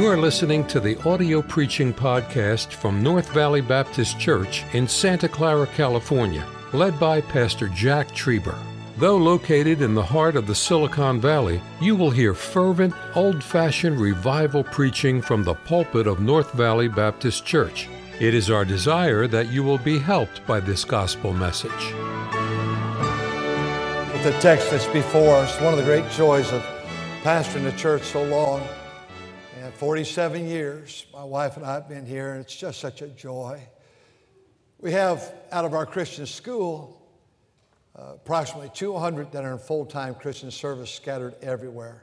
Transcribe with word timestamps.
You 0.00 0.06
are 0.06 0.16
listening 0.16 0.66
to 0.68 0.80
the 0.80 0.98
audio 1.06 1.42
preaching 1.42 1.92
podcast 1.92 2.72
from 2.72 3.02
North 3.02 3.34
Valley 3.34 3.60
Baptist 3.60 4.18
Church 4.18 4.64
in 4.72 4.88
Santa 4.88 5.28
Clara, 5.28 5.66
California, 5.66 6.46
led 6.72 6.98
by 6.98 7.20
Pastor 7.20 7.68
Jack 7.68 8.08
Trieber. 8.12 8.56
Though 8.96 9.18
located 9.18 9.82
in 9.82 9.94
the 9.94 10.02
heart 10.02 10.36
of 10.36 10.46
the 10.46 10.54
Silicon 10.54 11.20
Valley, 11.20 11.60
you 11.82 11.94
will 11.96 12.10
hear 12.10 12.32
fervent, 12.32 12.94
old 13.14 13.44
fashioned 13.44 14.00
revival 14.00 14.64
preaching 14.64 15.20
from 15.20 15.44
the 15.44 15.52
pulpit 15.52 16.06
of 16.06 16.18
North 16.18 16.54
Valley 16.54 16.88
Baptist 16.88 17.44
Church. 17.44 17.86
It 18.20 18.32
is 18.32 18.50
our 18.50 18.64
desire 18.64 19.26
that 19.26 19.48
you 19.48 19.62
will 19.62 19.76
be 19.76 19.98
helped 19.98 20.46
by 20.46 20.60
this 20.60 20.82
gospel 20.82 21.34
message. 21.34 21.92
With 24.14 24.24
the 24.24 24.34
text 24.40 24.70
that's 24.70 24.86
before 24.86 25.36
us, 25.36 25.60
one 25.60 25.74
of 25.74 25.78
the 25.78 25.84
great 25.84 26.10
joys 26.12 26.50
of 26.52 26.62
pastoring 27.22 27.64
the 27.64 27.72
church 27.72 28.04
so 28.04 28.22
long, 28.22 28.66
47 29.80 30.46
years, 30.46 31.06
my 31.10 31.24
wife 31.24 31.56
and 31.56 31.64
I 31.64 31.72
have 31.72 31.88
been 31.88 32.04
here, 32.04 32.32
and 32.32 32.42
it's 32.42 32.54
just 32.54 32.80
such 32.80 33.00
a 33.00 33.08
joy. 33.08 33.62
We 34.78 34.92
have, 34.92 35.32
out 35.50 35.64
of 35.64 35.72
our 35.72 35.86
Christian 35.86 36.26
school, 36.26 37.02
uh, 37.98 38.12
approximately 38.16 38.70
200 38.74 39.32
that 39.32 39.42
are 39.42 39.52
in 39.52 39.58
full 39.58 39.86
time 39.86 40.14
Christian 40.16 40.50
service 40.50 40.90
scattered 40.90 41.34
everywhere. 41.40 42.02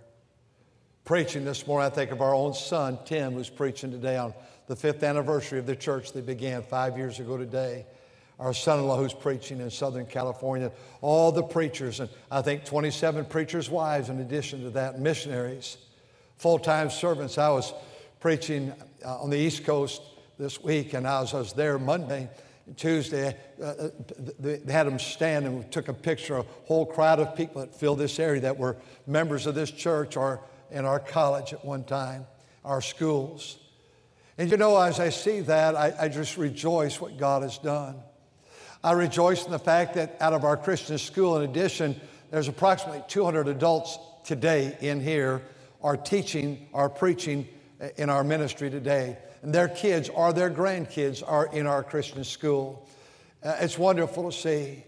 Preaching 1.06 1.46
this 1.46 1.68
morning, 1.68 1.86
I 1.86 1.94
think 1.94 2.10
of 2.10 2.20
our 2.20 2.34
own 2.34 2.56
son, 2.56 2.98
Tim, 3.06 3.34
who's 3.34 3.52
preaching 3.52 3.92
today 3.92 4.18
on 4.18 4.34
the 4.66 4.76
fifth 4.76 5.04
anniversary 5.04 5.60
of 5.60 5.68
the 5.68 5.76
church 5.76 6.14
that 6.14 6.26
began 6.26 6.64
five 6.64 6.98
years 6.98 7.20
ago 7.20 7.38
today. 7.38 7.86
Our 8.40 8.56
son 8.56 8.80
in 8.80 8.88
law, 8.88 8.98
who's 8.98 9.14
preaching 9.14 9.62
in 9.62 9.70
Southern 9.70 10.08
California, 10.08 10.72
all 11.02 11.32
the 11.32 11.44
preachers, 11.44 12.00
and 12.00 12.10
I 12.32 12.42
think 12.42 12.66
27 12.66 13.26
preachers' 13.26 13.70
wives, 13.70 14.10
in 14.10 14.20
addition 14.20 14.64
to 14.64 14.72
that, 14.72 15.00
missionaries, 15.00 15.78
full 16.38 16.60
time 16.60 16.90
servants. 16.90 17.38
I 17.38 17.50
was 17.50 17.74
preaching 18.20 18.74
uh, 19.06 19.22
on 19.22 19.30
the 19.30 19.38
East 19.38 19.66
Coast 19.66 20.02
this 20.38 20.62
week, 20.62 20.94
and 20.94 21.08
I 21.08 21.22
was, 21.22 21.54
there 21.54 21.78
Monday 21.80 22.30
Tuesday, 22.76 23.36
uh 23.64 23.90
they 24.40 24.60
had 24.72 24.88
them 24.88 25.00
stand 25.00 25.46
and 25.46 25.60
we 25.60 25.64
took 25.66 25.88
a 25.88 25.94
picture 25.94 26.36
of 26.36 26.46
a 26.46 26.68
whole 26.68 26.86
crowd 26.86 27.20
of 27.20 27.36
people 27.36 27.62
that 27.62 27.74
filled 27.74 28.00
this 28.00 28.20
area 28.20 28.42
that 28.42 28.58
were 28.58 28.76
members 29.06 29.48
of 29.48 29.56
this 29.56 29.72
church 29.72 30.18
or 30.18 30.42
in 30.70 30.84
our 30.84 31.00
college 31.00 31.54
at 31.54 31.64
one 31.64 31.86
time, 31.86 32.26
our 32.66 32.82
schools. 32.82 33.58
And 34.38 34.52
you 34.52 34.58
know, 34.58 34.78
as 34.80 35.00
I 35.00 35.10
see 35.10 35.40
that, 35.42 35.76
I, 35.76 35.94
I 35.98 36.08
just 36.10 36.38
rejoice 36.38 37.00
what 37.00 37.18
God 37.18 37.42
has 37.44 37.58
done. 37.58 37.96
I 38.84 38.92
rejoice 38.92 39.46
in 39.46 39.52
the 39.52 39.60
fact 39.60 39.96
that 39.96 40.18
out 40.20 40.34
of 40.34 40.44
our 40.44 40.58
Christian 40.58 40.98
school, 40.98 41.38
in 41.38 41.50
addition, 41.50 42.00
there's 42.32 42.50
approximately 42.50 43.04
200 43.08 43.48
adults 43.48 43.98
today 44.26 44.78
in 44.82 45.00
here 45.00 45.42
are 45.82 45.98
teaching, 45.98 46.68
are 46.74 46.90
preaching 46.90 47.48
in 47.98 48.10
our 48.10 48.24
ministry 48.24 48.70
today 48.70 49.18
and 49.42 49.54
their 49.54 49.68
kids 49.68 50.10
or 50.10 50.34
their 50.34 50.50
grandkids 50.50 51.24
are 51.26 51.48
in 51.48 51.68
our 51.68 51.84
Christian 51.84 52.24
school. 52.24 52.88
Uh, 53.44 53.56
it's 53.62 53.78
wonderful 53.78 54.30
to 54.30 54.38
see. 54.38 54.84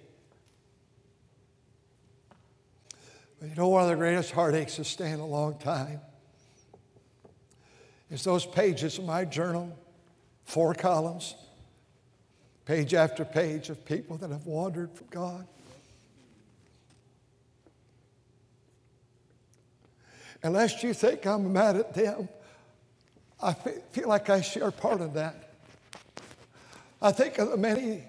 But 3.39 3.49
you 3.49 3.55
know, 3.55 3.69
one 3.69 3.83
of 3.83 3.89
the 3.89 3.95
greatest 3.95 4.31
heartaches 4.31 4.79
of 4.79 4.87
staying 4.87 5.19
a 5.19 5.25
long 5.25 5.57
time 5.59 6.01
is 8.09 8.23
those 8.23 8.45
pages 8.45 8.97
of 8.97 9.05
my 9.05 9.23
journal, 9.23 9.77
four 10.43 10.73
columns, 10.73 11.35
page 12.65 12.93
after 12.93 13.23
page 13.23 13.69
of 13.69 13.85
people 13.85 14.17
that 14.17 14.29
have 14.29 14.45
wandered 14.45 14.91
from 14.93 15.07
God. 15.09 15.47
Unless 20.41 20.83
you 20.83 20.93
think 20.93 21.25
I'm 21.25 21.51
mad 21.51 21.75
at 21.75 21.93
them, 21.93 22.29
I 23.41 23.53
feel 23.53 24.07
like 24.07 24.29
I 24.29 24.41
share 24.41 24.71
part 24.71 25.01
of 25.01 25.13
that. 25.13 25.53
I 27.01 27.11
think 27.11 27.37
of 27.37 27.51
the 27.51 27.57
many 27.57 28.03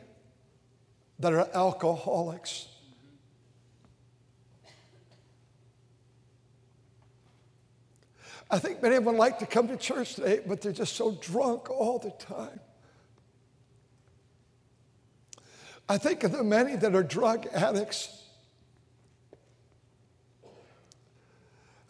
that 1.19 1.33
are 1.33 1.49
alcoholics. 1.55 2.67
I 8.51 8.59
think 8.59 8.83
many 8.83 8.97
of 8.97 9.05
them 9.05 9.17
like 9.17 9.39
to 9.39 9.47
come 9.47 9.69
to 9.69 9.77
church 9.77 10.15
today, 10.15 10.41
but 10.45 10.61
they're 10.61 10.73
just 10.73 10.97
so 10.97 11.13
drunk 11.21 11.71
all 11.71 12.01
the 12.01 12.11
time. 12.11 12.59
I 15.89 15.99
think 15.99 16.25
of 16.25 16.33
the 16.33 16.43
many 16.43 16.77
that 16.77 16.95
are 16.95 17.03
drug 17.03 17.47
addicts. 17.53 18.20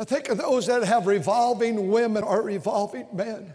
I 0.00 0.04
think 0.04 0.30
of 0.30 0.38
those 0.38 0.66
that 0.68 0.82
have 0.82 1.06
revolving 1.06 1.90
women 1.90 2.24
or 2.24 2.40
revolving 2.40 3.06
men. 3.12 3.52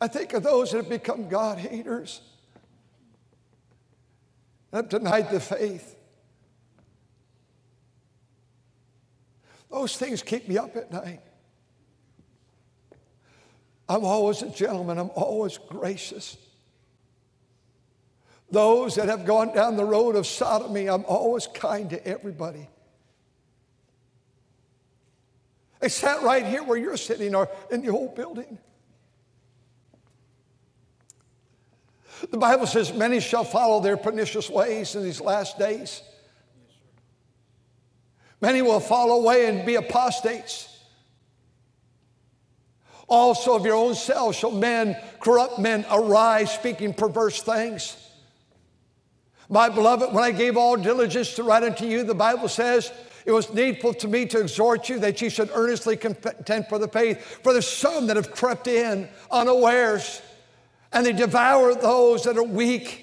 I 0.00 0.08
think 0.08 0.32
of 0.32 0.42
those 0.42 0.70
that 0.70 0.78
have 0.78 0.88
become 0.88 1.28
God 1.28 1.58
haters 1.58 2.22
and 4.72 4.78
have 4.78 4.88
denied 4.88 5.30
the 5.30 5.38
faith. 5.38 5.94
Those 9.70 9.94
things 9.98 10.22
keep 10.22 10.48
me 10.48 10.56
up 10.56 10.74
at 10.74 10.90
night. 10.90 11.20
I'm 13.90 14.06
always 14.06 14.40
a 14.40 14.48
gentleman, 14.48 14.96
I'm 14.96 15.10
always 15.10 15.58
gracious. 15.58 16.38
Those 18.50 18.94
that 18.94 19.08
have 19.08 19.24
gone 19.24 19.54
down 19.54 19.76
the 19.76 19.84
road 19.84 20.14
of 20.14 20.26
sodomy, 20.26 20.88
I'm 20.88 21.04
always 21.06 21.46
kind 21.48 21.90
to 21.90 22.06
everybody. 22.06 22.68
They 25.80 25.88
sat 25.88 26.22
right 26.22 26.44
here 26.44 26.62
where 26.62 26.78
you're 26.78 26.96
sitting 26.96 27.34
or 27.34 27.48
in 27.70 27.82
the 27.82 27.88
old 27.88 28.14
building. 28.14 28.58
The 32.30 32.38
Bible 32.38 32.66
says, 32.66 32.92
Many 32.92 33.20
shall 33.20 33.44
follow 33.44 33.80
their 33.80 33.96
pernicious 33.96 34.48
ways 34.48 34.94
in 34.94 35.02
these 35.02 35.20
last 35.20 35.58
days. 35.58 36.02
Many 38.40 38.62
will 38.62 38.80
fall 38.80 39.12
away 39.12 39.46
and 39.48 39.66
be 39.66 39.74
apostates. 39.74 40.72
Also, 43.08 43.54
of 43.54 43.64
your 43.64 43.76
own 43.76 43.94
selves 43.94 44.36
shall 44.36 44.50
men, 44.50 44.96
corrupt 45.20 45.58
men, 45.58 45.84
arise, 45.90 46.52
speaking 46.52 46.92
perverse 46.92 47.40
things. 47.42 47.96
My 49.48 49.68
beloved, 49.68 50.12
when 50.12 50.24
I 50.24 50.32
gave 50.32 50.56
all 50.56 50.76
diligence 50.76 51.34
to 51.34 51.42
write 51.42 51.62
unto 51.62 51.86
you, 51.86 52.02
the 52.02 52.14
Bible 52.14 52.48
says, 52.48 52.92
it 53.24 53.32
was 53.32 53.52
needful 53.52 53.94
to 53.94 54.08
me 54.08 54.26
to 54.26 54.40
exhort 54.40 54.88
you 54.88 55.00
that 55.00 55.20
you 55.20 55.30
should 55.30 55.50
earnestly 55.52 55.96
contend 55.96 56.68
for 56.68 56.78
the 56.78 56.88
faith. 56.88 57.40
For 57.42 57.52
there's 57.52 57.68
some 57.68 58.06
that 58.06 58.16
have 58.16 58.30
crept 58.30 58.68
in 58.68 59.08
unawares, 59.30 60.22
and 60.92 61.04
they 61.04 61.12
devour 61.12 61.74
those 61.74 62.22
that 62.24 62.38
are 62.38 62.44
weak. 62.44 63.02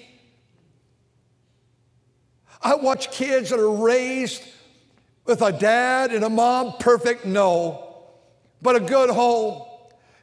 I 2.62 2.74
watch 2.74 3.10
kids 3.10 3.50
that 3.50 3.58
are 3.60 3.70
raised 3.70 4.42
with 5.26 5.42
a 5.42 5.52
dad 5.52 6.12
and 6.12 6.24
a 6.24 6.30
mom, 6.30 6.74
perfect, 6.78 7.26
no, 7.26 8.04
but 8.62 8.76
a 8.76 8.80
good 8.80 9.10
home 9.10 9.62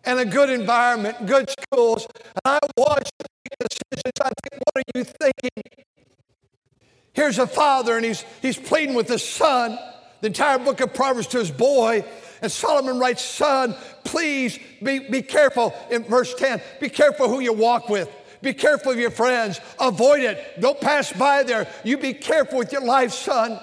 and 0.04 0.20
a 0.20 0.26
good 0.26 0.50
environment, 0.50 1.28
good 1.28 1.48
schools. 1.50 2.08
And 2.26 2.42
I 2.46 2.60
watch 2.76 3.10
decisions. 3.60 4.14
I 4.20 4.32
think, 4.50 4.64
what 4.66 4.78
are 4.78 4.84
you 4.96 5.04
thinking? 5.04 5.86
Here's 7.14 7.40
a 7.40 7.48
father, 7.48 7.96
and 7.98 8.06
he's, 8.06 8.24
he's 8.42 8.58
pleading 8.58 8.96
with 8.96 9.08
his 9.08 9.24
son, 9.24 9.78
the 10.22 10.28
entire 10.28 10.60
book 10.60 10.80
of 10.80 10.94
Proverbs 10.94 11.28
to 11.28 11.40
his 11.40 11.52
boy. 11.52 12.06
And 12.42 12.52
Solomon 12.52 13.00
writes, 13.00 13.24
Son, 13.24 13.76
please 14.04 14.58
be, 14.82 15.00
be 15.00 15.22
careful. 15.22 15.74
In 15.90 16.04
verse 16.04 16.34
10, 16.36 16.62
be 16.80 16.90
careful 16.90 17.28
who 17.28 17.40
you 17.40 17.54
walk 17.54 17.90
with. 17.90 18.10
Be 18.42 18.54
careful 18.54 18.92
of 18.92 18.98
your 18.98 19.12
friends. 19.12 19.60
Avoid 19.80 20.22
it. 20.22 20.60
Don't 20.60 20.80
pass 20.82 21.12
by 21.14 21.44
there. 21.44 21.68
You 21.84 21.98
be 21.98 22.14
careful 22.14 22.58
with 22.58 22.72
your 22.72 22.84
life, 22.84 23.12
son. 23.12 23.60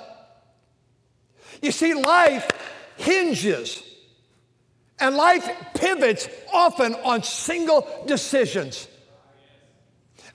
You 1.60 1.72
see, 1.72 1.94
life 1.94 2.48
hinges 2.96 3.82
and 5.00 5.16
life 5.16 5.48
pivots 5.74 6.28
often 6.52 6.94
on 6.96 7.22
single 7.22 7.88
decisions. 8.06 8.86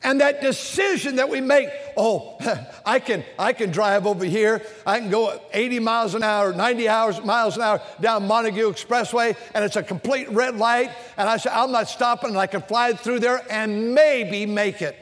And 0.03 0.19
that 0.19 0.41
decision 0.41 1.15
that 1.15 1.29
we 1.29 1.39
make, 1.39 1.69
oh, 1.95 2.37
I 2.85 2.99
can, 2.99 3.23
I 3.39 3.53
can 3.53 3.71
drive 3.71 4.05
over 4.05 4.25
here. 4.25 4.61
I 4.85 4.99
can 4.99 5.09
go 5.09 5.39
80 5.53 5.79
miles 5.79 6.13
an 6.13 6.23
hour, 6.23 6.51
90 6.51 6.89
hours, 6.89 7.23
miles 7.23 7.55
an 7.55 7.63
hour 7.63 7.81
down 8.01 8.27
Montague 8.27 8.69
Expressway, 8.69 9.37
and 9.53 9.63
it's 9.63 9.77
a 9.77 9.83
complete 9.83 10.29
red 10.29 10.57
light. 10.57 10.91
And 11.15 11.29
I 11.29 11.37
say, 11.37 11.49
I'm 11.53 11.71
not 11.71 11.87
stopping, 11.87 12.31
and 12.31 12.37
I 12.37 12.47
can 12.47 12.61
fly 12.61 12.93
through 12.93 13.19
there 13.19 13.41
and 13.49 13.95
maybe 13.95 14.45
make 14.45 14.81
it. 14.81 14.97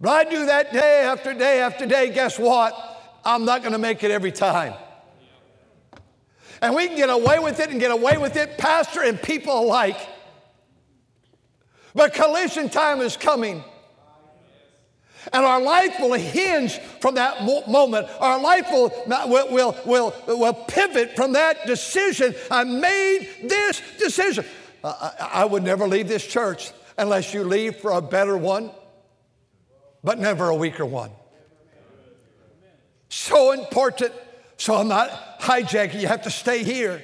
But 0.00 0.10
I 0.10 0.24
do 0.28 0.46
that 0.46 0.72
day 0.72 1.02
after 1.02 1.32
day 1.32 1.60
after 1.60 1.86
day. 1.86 2.12
Guess 2.12 2.38
what? 2.38 2.74
I'm 3.24 3.44
not 3.44 3.62
going 3.62 3.72
to 3.72 3.78
make 3.78 4.02
it 4.02 4.10
every 4.10 4.32
time. 4.32 4.74
And 6.60 6.74
we 6.74 6.86
can 6.86 6.96
get 6.96 7.10
away 7.10 7.38
with 7.38 7.60
it 7.60 7.70
and 7.70 7.78
get 7.78 7.90
away 7.90 8.16
with 8.16 8.36
it, 8.36 8.58
pastor 8.58 9.02
and 9.02 9.20
people 9.20 9.58
alike. 9.58 9.96
But 11.96 12.12
collision 12.12 12.68
time 12.68 13.00
is 13.00 13.16
coming. 13.16 13.64
And 15.32 15.44
our 15.44 15.60
life 15.60 15.98
will 15.98 16.12
hinge 16.12 16.78
from 17.00 17.16
that 17.16 17.42
moment. 17.42 18.06
Our 18.20 18.40
life 18.40 18.68
will, 18.70 18.92
will, 19.26 19.76
will, 19.84 20.14
will, 20.28 20.52
pivot 20.52 21.16
from 21.16 21.32
that 21.32 21.66
decision. 21.66 22.34
I 22.50 22.64
made 22.64 23.28
this 23.44 23.82
decision. 23.98 24.44
I 24.84 25.44
would 25.44 25.64
never 25.64 25.88
leave 25.88 26.06
this 26.06 26.24
church 26.24 26.70
unless 26.98 27.34
you 27.34 27.42
leave 27.42 27.76
for 27.76 27.92
a 27.92 28.02
better 28.02 28.36
one, 28.36 28.70
but 30.04 30.18
never 30.18 30.48
a 30.48 30.54
weaker 30.54 30.86
one. 30.86 31.10
So 33.08 33.52
important. 33.52 34.12
So 34.58 34.74
I'm 34.74 34.88
not 34.88 35.40
hijacking. 35.40 36.00
You 36.00 36.08
have 36.08 36.22
to 36.22 36.30
stay 36.30 36.62
here. 36.62 37.02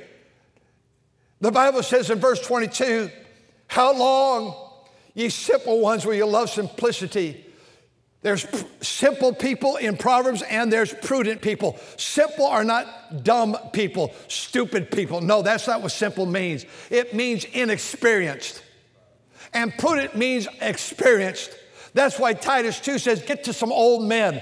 The 1.41 1.51
Bible 1.51 1.83
says 1.83 2.11
in 2.11 2.21
verse 2.21 2.41
22 2.47 3.11
How 3.67 3.97
long, 3.97 4.72
ye 5.15 5.29
simple 5.29 5.81
ones, 5.81 6.07
will 6.07 6.15
you 6.15 6.27
love 6.27 6.51
simplicity? 6.51 7.47
There's 8.23 8.47
simple 8.81 9.35
people 9.35 9.77
in 9.77 9.97
Proverbs 9.97 10.43
and 10.43 10.73
there's 10.73 10.95
prudent 10.95 11.43
people. 11.43 11.79
Simple 11.97 12.47
are 12.47 12.63
not 12.63 13.25
dumb 13.25 13.57
people, 13.73 14.15
stupid 14.29 14.93
people. 14.93 15.21
No, 15.21 15.43
that's 15.43 15.67
not 15.67 15.83
what 15.83 15.91
simple 15.91 16.25
means. 16.25 16.65
It 16.89 17.15
means 17.15 17.45
inexperienced. 17.45 18.63
And 19.53 19.77
prudent 19.77 20.17
means 20.17 20.47
experienced. 20.61 21.51
That's 21.95 22.19
why 22.19 22.33
Titus 22.35 22.79
2 22.81 22.99
says, 22.99 23.23
get 23.23 23.45
to 23.45 23.53
some 23.53 23.73
old 23.73 24.05
men, 24.09 24.41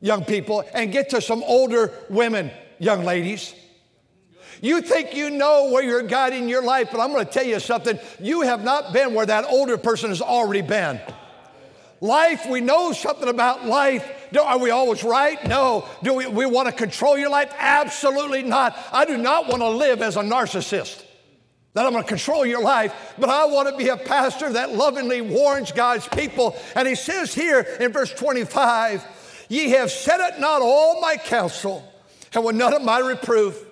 young 0.00 0.24
people, 0.24 0.64
and 0.72 0.90
get 0.90 1.10
to 1.10 1.20
some 1.20 1.42
older 1.44 1.92
women, 2.08 2.50
young 2.78 3.04
ladies. 3.04 3.54
You 4.60 4.80
think 4.82 5.14
you 5.14 5.30
know 5.30 5.70
where 5.70 5.82
you're 5.82 6.02
guiding 6.02 6.48
your 6.48 6.62
life, 6.62 6.88
but 6.90 7.00
I'm 7.00 7.12
going 7.12 7.24
to 7.24 7.32
tell 7.32 7.46
you 7.46 7.60
something. 7.60 7.98
You 8.20 8.42
have 8.42 8.64
not 8.64 8.92
been 8.92 9.14
where 9.14 9.26
that 9.26 9.44
older 9.44 9.78
person 9.78 10.10
has 10.10 10.20
already 10.20 10.62
been. 10.62 11.00
Life, 12.00 12.46
we 12.48 12.60
know 12.60 12.92
something 12.92 13.28
about 13.28 13.66
life. 13.66 14.08
Do, 14.32 14.40
are 14.40 14.58
we 14.58 14.70
always 14.70 15.02
right? 15.02 15.42
No. 15.46 15.88
Do 16.02 16.14
we, 16.14 16.26
we 16.26 16.46
want 16.46 16.66
to 16.68 16.72
control 16.72 17.18
your 17.18 17.30
life? 17.30 17.52
Absolutely 17.58 18.42
not. 18.42 18.76
I 18.92 19.04
do 19.04 19.16
not 19.16 19.48
want 19.48 19.62
to 19.62 19.68
live 19.68 20.02
as 20.02 20.16
a 20.16 20.22
narcissist. 20.22 21.04
That 21.74 21.86
I'm 21.86 21.92
going 21.92 22.04
to 22.04 22.08
control 22.08 22.46
your 22.46 22.62
life, 22.62 23.14
but 23.18 23.28
I 23.28 23.44
want 23.46 23.68
to 23.68 23.76
be 23.76 23.88
a 23.88 23.96
pastor 23.96 24.52
that 24.54 24.74
lovingly 24.74 25.20
warns 25.20 25.70
God's 25.70 26.08
people. 26.08 26.56
And 26.74 26.88
he 26.88 26.94
says 26.94 27.34
here 27.34 27.60
in 27.78 27.92
verse 27.92 28.12
25, 28.12 29.04
Ye 29.48 29.70
have 29.70 29.90
set 29.90 30.20
it 30.20 30.40
not 30.40 30.62
all 30.62 31.00
my 31.00 31.16
counsel, 31.16 31.84
and 32.34 32.44
with 32.44 32.56
none 32.56 32.74
of 32.74 32.82
my 32.82 32.98
reproof. 32.98 33.67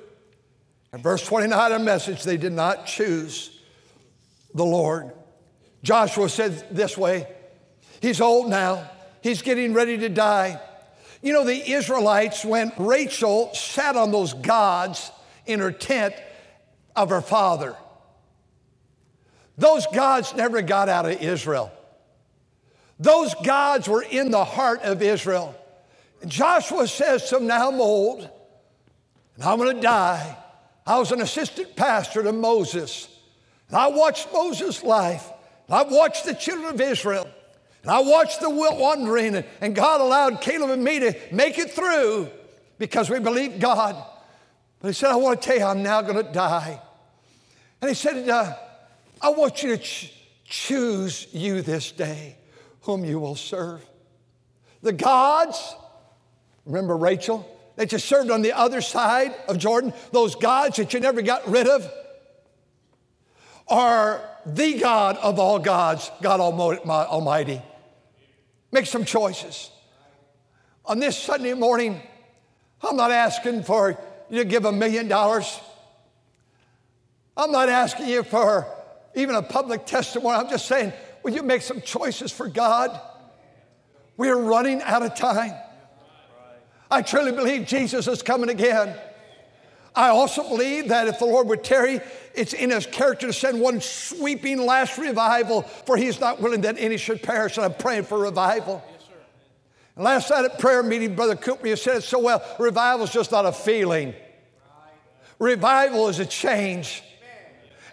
And 0.97 1.03
verse 1.03 1.27
29, 1.27 1.73
a 1.73 1.79
message, 1.79 2.23
they 2.23 2.39
did 2.39 2.55
not 2.55 2.87
choose 2.87 3.51
the 4.55 4.65
Lord. 4.65 5.13
Joshua 5.83 6.27
said 6.31 6.75
this 6.75 6.97
way 6.97 7.29
He's 8.01 8.23
old 8.23 8.49
now, 8.49 8.89
he's 9.23 9.43
getting 9.43 9.75
ready 9.75 9.99
to 9.99 10.09
die. 10.09 10.59
You 11.21 11.35
know, 11.35 11.45
the 11.45 11.71
Israelites, 11.71 12.47
when 12.47 12.73
Rachel 12.79 13.53
sat 13.53 13.95
on 13.95 14.11
those 14.11 14.33
gods 14.33 15.13
in 15.45 15.61
her 15.61 15.71
tent 15.71 16.15
of 16.97 17.11
her 17.11 17.21
father, 17.21 17.77
those 19.59 19.87
gods 19.89 20.35
never 20.35 20.63
got 20.63 20.89
out 20.89 21.05
of 21.05 21.21
Israel. 21.21 21.71
Those 22.99 23.35
gods 23.45 23.87
were 23.87 24.03
in 24.03 24.31
the 24.31 24.47
heart 24.47 24.81
of 24.81 25.03
Israel. 25.03 25.55
And 26.23 26.31
Joshua 26.31 26.89
says 26.89 27.29
them, 27.29 27.47
Now 27.47 27.71
I'm 27.71 27.83
old 27.83 28.31
and 29.35 29.45
I'm 29.45 29.59
going 29.59 29.77
to 29.77 29.83
die. 29.83 30.39
I 30.87 30.99
was 30.99 31.13
an 31.13 31.21
assistant 31.21 31.75
pastor 31.75 32.23
to 32.23 32.33
Moses. 32.33 33.09
And 33.69 33.77
I 33.77 33.89
watched 33.89 34.33
Moses' 34.33 34.83
life. 34.83 35.29
And 35.67 35.75
I 35.75 35.83
watched 35.83 36.25
the 36.25 36.35
children 36.35 36.73
of 36.73 36.81
Israel. 36.81 37.29
And 37.83 37.91
I 37.91 38.01
watched 38.01 38.41
the 38.41 38.51
wandering, 38.51 39.45
and 39.61 39.75
God 39.75 40.01
allowed 40.01 40.41
Caleb 40.41 40.71
and 40.71 40.83
me 40.83 40.99
to 40.99 41.17
make 41.31 41.57
it 41.57 41.71
through 41.71 42.29
because 42.79 43.09
we 43.09 43.21
believed 43.21 43.61
God. 43.61 43.97
But 44.81 44.89
he 44.89 44.95
said, 44.95 45.11
I 45.11 45.17
want 45.17 45.41
to 45.41 45.49
tell 45.49 45.57
you, 45.57 45.65
I'm 45.65 45.85
now 45.85 46.03
going 46.03 46.17
to 46.17 46.33
die. 46.33 46.81
And 47.81 47.89
he 47.89 47.95
said, 47.95 48.29
uh, 48.29 48.55
I 49.21 49.31
want 49.31 49.63
you 49.63 49.77
to 49.77 49.79
ch- 49.79 50.13
choose 50.45 51.29
you 51.33 51.63
this 51.63 51.93
day 51.93 52.37
whom 52.83 53.05
you 53.05 53.21
will 53.21 53.37
serve. 53.37 53.85
The 54.83 54.93
gods, 54.93 55.75
remember 56.65 56.97
Rachel, 56.97 57.49
that 57.77 57.93
you 57.93 57.99
served 57.99 58.31
on 58.31 58.43
the 58.43 58.53
other 58.53 58.81
side 58.81 59.35
of 59.49 59.59
Jordan, 59.59 59.93
those 60.13 60.35
gods 60.35 60.77
that 60.77 60.93
you 60.93 61.01
never 61.01 61.23
got 61.23 61.49
rid 61.49 61.69
of, 61.69 61.91
are 63.69 64.21
the 64.45 64.79
God 64.79 65.17
of 65.19 65.39
all 65.39 65.59
gods, 65.59 66.11
God 66.23 66.41
Almighty. 66.41 67.61
Make 68.73 68.87
some 68.87 69.05
choices. 69.05 69.71
On 70.85 70.99
this 70.99 71.19
Sunday 71.19 71.55
morning, 71.55 72.01
I'm 72.83 72.97
not 72.97 73.11
asking 73.11 73.65
for 73.65 73.99
you 74.31 74.39
to 74.39 74.45
give 74.45 74.65
a 74.65 74.73
million 74.73 75.09
dollars. 75.09 75.61
I'm 77.37 77.51
not 77.51 77.69
asking 77.69 78.07
you 78.07 78.23
for 78.23 78.67
even 79.15 79.35
a 79.35 79.43
public 79.43 79.85
testimony. 79.85 80.37
I'm 80.37 80.49
just 80.49 80.67
saying, 80.67 80.93
will 81.23 81.33
you 81.33 81.43
make 81.43 81.63
some 81.63 81.81
choices 81.81 82.31
for 82.33 82.49
God? 82.49 83.01
We 84.17 84.29
are 84.29 84.39
running 84.39 84.81
out 84.83 85.03
of 85.03 85.15
time. 85.17 85.55
I 86.91 87.03
truly 87.03 87.33
believe 87.33 87.67
Jesus 87.67 88.07
is 88.07 88.23
coming 88.23 88.49
again. 88.49 88.97
I 89.95 90.09
also 90.09 90.43
believe 90.43 90.89
that 90.89 91.09
if 91.09 91.19
the 91.19 91.25
Lord 91.25 91.49
would 91.49 91.65
tarry, 91.65 92.01
it's 92.35 92.53
in 92.53 92.71
his 92.71 92.87
character 92.87 93.27
to 93.27 93.33
send 93.33 93.61
one 93.61 93.81
sweeping 93.81 94.59
last 94.59 94.99
revival, 94.99 95.63
for 95.63 95.97
he 95.97 96.07
is 96.07 96.21
not 96.21 96.41
willing 96.41 96.61
that 96.61 96.77
any 96.79 96.99
should 96.99 97.23
perish. 97.23 97.57
And 97.57 97.65
I'm 97.65 97.75
praying 97.75 98.05
for 98.05 98.19
revival. 98.19 98.85
Yes, 98.93 99.09
and 99.97 100.05
last 100.05 100.31
night 100.31 100.45
at 100.45 100.59
prayer 100.59 100.83
meeting, 100.83 101.17
Brother 101.17 101.35
Cooper, 101.35 101.75
said 101.77 101.97
it 101.97 102.03
so 102.03 102.19
well 102.19 102.45
revival 102.59 103.05
is 103.07 103.11
just 103.11 103.33
not 103.33 103.47
a 103.47 103.53
feeling, 103.53 104.15
revival 105.39 106.09
is 106.09 106.19
a 106.19 106.27
change. 106.27 107.03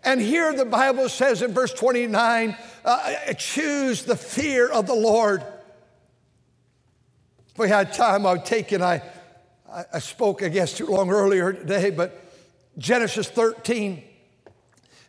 And 0.06 0.20
here 0.20 0.54
the 0.54 0.66
Bible 0.66 1.08
says 1.08 1.42
in 1.42 1.54
verse 1.54 1.74
29 1.74 2.58
uh, 2.84 3.34
choose 3.38 4.04
the 4.04 4.18
fear 4.18 4.70
of 4.70 4.86
the 4.86 4.94
Lord. 4.94 5.42
If 7.54 7.60
we 7.60 7.70
had 7.70 7.94
time, 7.94 8.26
I 8.26 8.34
would 8.34 8.46
take 8.46 8.72
and 8.72 8.84
I 8.84 9.02
I, 9.92 10.00
spoke, 10.00 10.44
I 10.44 10.50
guess, 10.50 10.78
too 10.78 10.86
long 10.86 11.10
earlier 11.10 11.52
today, 11.52 11.90
but 11.90 12.24
Genesis 12.78 13.28
13 13.28 14.04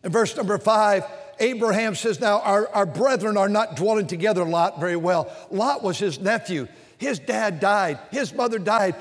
and 0.03 0.13
verse 0.13 0.37
number 0.37 0.57
five, 0.59 1.05
Abraham 1.39 1.95
says, 1.95 2.21
Now 2.21 2.41
our, 2.41 2.69
our 2.69 2.87
brethren 2.87 3.37
are 3.37 3.49
not 3.49 3.77
dwelling 3.77 4.07
together, 4.07 4.45
Lot, 4.45 4.81
very 4.81 4.97
well. 4.97 5.31
Lot 5.51 5.83
was 5.83 5.99
his 5.99 6.19
nephew. 6.19 6.69
His 6.97 7.19
dad 7.19 7.61
died, 7.61 7.99
his 8.11 8.33
mother 8.33 8.59
died. 8.59 8.95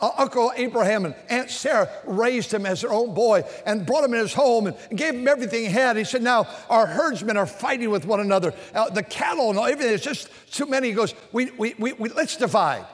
Uncle 0.00 0.52
Abraham 0.54 1.06
and 1.06 1.14
Aunt 1.30 1.50
Sarah 1.50 1.88
raised 2.04 2.52
him 2.52 2.66
as 2.66 2.82
their 2.82 2.92
own 2.92 3.14
boy 3.14 3.42
and 3.64 3.86
brought 3.86 4.04
him 4.04 4.12
in 4.12 4.20
his 4.20 4.34
home 4.34 4.66
and 4.66 4.76
gave 4.94 5.14
him 5.14 5.26
everything 5.26 5.64
he 5.64 5.70
had. 5.70 5.96
He 5.96 6.04
said, 6.04 6.22
Now 6.22 6.46
our 6.68 6.86
herdsmen 6.86 7.38
are 7.38 7.46
fighting 7.46 7.90
with 7.90 8.04
one 8.04 8.20
another. 8.20 8.52
Uh, 8.74 8.90
the 8.90 9.02
cattle 9.02 9.48
and 9.48 9.58
everything, 9.58 9.94
it's 9.94 10.04
just 10.04 10.28
too 10.52 10.66
many. 10.66 10.88
He 10.88 10.94
goes, 10.94 11.14
we, 11.32 11.50
we, 11.52 11.74
we, 11.78 11.94
we 11.94 12.10
Let's 12.10 12.36
divide. 12.36 12.84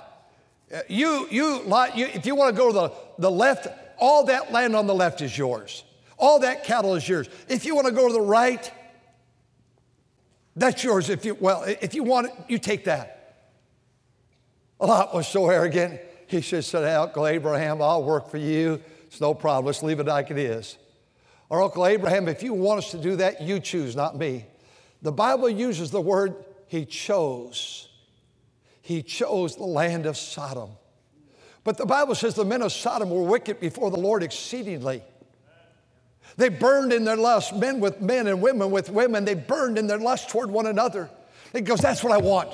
Uh, 0.72 0.80
you, 0.88 1.28
you, 1.30 1.62
you, 1.94 2.06
if 2.06 2.26
you 2.26 2.34
want 2.34 2.54
to 2.54 2.58
go 2.60 2.68
to 2.68 2.72
the, 2.72 2.92
the 3.18 3.30
left, 3.30 3.68
all 3.98 4.24
that 4.26 4.52
land 4.52 4.74
on 4.74 4.86
the 4.86 4.94
left 4.94 5.20
is 5.20 5.36
yours. 5.36 5.84
All 6.18 6.40
that 6.40 6.64
cattle 6.64 6.94
is 6.94 7.08
yours. 7.08 7.28
If 7.48 7.64
you 7.64 7.74
want 7.74 7.86
to 7.86 7.92
go 7.92 8.06
to 8.08 8.12
the 8.12 8.20
right, 8.20 8.70
that's 10.56 10.82
yours. 10.82 11.10
If 11.10 11.24
you, 11.24 11.34
well, 11.34 11.64
if 11.64 11.94
you 11.94 12.02
want 12.02 12.28
it, 12.28 12.32
you 12.48 12.58
take 12.58 12.84
that. 12.84 13.50
A 14.80 14.86
lot 14.86 15.14
was 15.14 15.28
so 15.28 15.48
arrogant. 15.48 16.00
He 16.26 16.40
just 16.40 16.70
said, 16.70 16.84
Uncle 16.84 17.26
Abraham, 17.26 17.82
I'll 17.82 18.02
work 18.02 18.30
for 18.30 18.38
you. 18.38 18.80
It's 19.06 19.20
no 19.20 19.34
problem. 19.34 19.66
Let's 19.66 19.82
leave 19.82 20.00
it 20.00 20.06
like 20.06 20.30
it 20.30 20.38
is. 20.38 20.78
Or, 21.48 21.62
Uncle 21.62 21.86
Abraham, 21.86 22.26
if 22.28 22.42
you 22.42 22.54
want 22.54 22.78
us 22.78 22.90
to 22.92 22.98
do 22.98 23.16
that, 23.16 23.42
you 23.42 23.60
choose, 23.60 23.94
not 23.94 24.16
me. 24.16 24.46
The 25.02 25.12
Bible 25.12 25.48
uses 25.48 25.90
the 25.90 26.00
word 26.00 26.34
he 26.66 26.84
chose 26.86 27.88
he 28.84 29.02
chose 29.02 29.56
the 29.56 29.64
land 29.64 30.04
of 30.04 30.14
Sodom. 30.14 30.68
But 31.64 31.78
the 31.78 31.86
Bible 31.86 32.14
says 32.14 32.34
the 32.34 32.44
men 32.44 32.60
of 32.60 32.70
Sodom 32.70 33.08
were 33.08 33.22
wicked 33.22 33.58
before 33.58 33.90
the 33.90 33.96
Lord 33.96 34.22
exceedingly. 34.22 35.02
They 36.36 36.50
burned 36.50 36.92
in 36.92 37.06
their 37.06 37.16
lust, 37.16 37.56
men 37.56 37.80
with 37.80 38.02
men 38.02 38.26
and 38.26 38.42
women 38.42 38.70
with 38.70 38.90
women. 38.90 39.24
They 39.24 39.36
burned 39.36 39.78
in 39.78 39.86
their 39.86 39.98
lust 39.98 40.28
toward 40.28 40.50
one 40.50 40.66
another. 40.66 41.08
He 41.54 41.62
goes, 41.62 41.80
That's 41.80 42.04
what 42.04 42.12
I 42.12 42.18
want. 42.18 42.50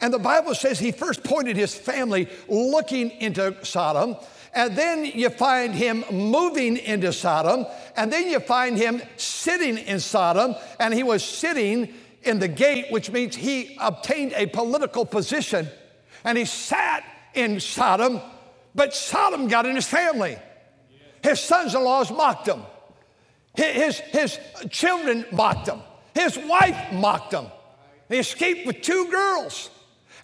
And 0.00 0.12
the 0.12 0.18
Bible 0.18 0.56
says 0.56 0.80
he 0.80 0.90
first 0.90 1.22
pointed 1.22 1.56
his 1.56 1.72
family 1.72 2.28
looking 2.48 3.12
into 3.12 3.64
Sodom, 3.64 4.16
and 4.52 4.76
then 4.76 5.04
you 5.04 5.30
find 5.30 5.72
him 5.72 6.04
moving 6.10 6.78
into 6.78 7.12
Sodom, 7.12 7.64
and 7.96 8.12
then 8.12 8.28
you 8.28 8.40
find 8.40 8.76
him 8.76 9.00
sitting 9.16 9.78
in 9.78 10.00
Sodom, 10.00 10.56
and 10.80 10.92
he 10.92 11.04
was 11.04 11.22
sitting 11.22 11.94
in 12.26 12.38
the 12.38 12.48
gate, 12.48 12.86
which 12.90 13.10
means 13.10 13.36
he 13.36 13.76
obtained 13.80 14.32
a 14.34 14.46
political 14.46 15.04
position 15.06 15.68
and 16.24 16.36
he 16.36 16.44
sat 16.44 17.04
in 17.34 17.60
Sodom, 17.60 18.20
but 18.74 18.94
Sodom 18.94 19.48
got 19.48 19.66
in 19.66 19.76
his 19.76 19.86
family. 19.86 20.36
His 21.22 21.40
sons 21.40 21.74
in 21.74 21.82
laws 21.82 22.10
mocked 22.10 22.48
him, 22.48 22.62
his, 23.54 23.98
his 23.98 24.38
children 24.70 25.24
mocked 25.32 25.68
him, 25.68 25.80
his 26.14 26.36
wife 26.36 26.92
mocked 26.92 27.32
him. 27.32 27.46
He 28.08 28.18
escaped 28.18 28.66
with 28.66 28.82
two 28.82 29.10
girls. 29.10 29.70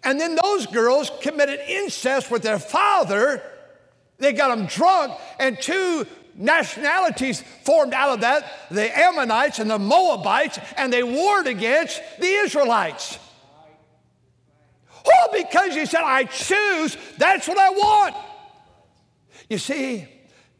And 0.04 0.21
then 0.21 0.37
those 0.42 0.66
girls 0.66 1.11
committed 1.21 1.61
incest 1.61 2.30
with 2.30 2.42
their 2.42 2.59
father. 2.59 3.42
They 4.18 4.32
got 4.32 4.56
him 4.56 4.66
drunk, 4.66 5.12
and 5.38 5.61
two 5.61 6.06
nationalities 6.35 7.43
formed 7.65 7.93
out 7.95 8.11
of 8.11 8.21
that 8.21 8.69
the 8.71 8.99
Ammonites 8.99 9.59
and 9.59 9.71
the 9.71 9.79
Moabites, 9.79 10.59
and 10.77 10.93
they 10.93 11.03
warred 11.03 11.47
against 11.47 12.01
the 12.19 12.27
Israelites. 12.27 13.19
Oh, 15.05 15.29
because 15.33 15.75
you 15.75 15.87
said, 15.87 16.03
I 16.03 16.25
choose, 16.25 16.97
that's 17.19 17.49
what 17.49 17.59
I 17.59 17.71
want. 17.71 18.15
You 19.51 19.59
see, 19.59 20.09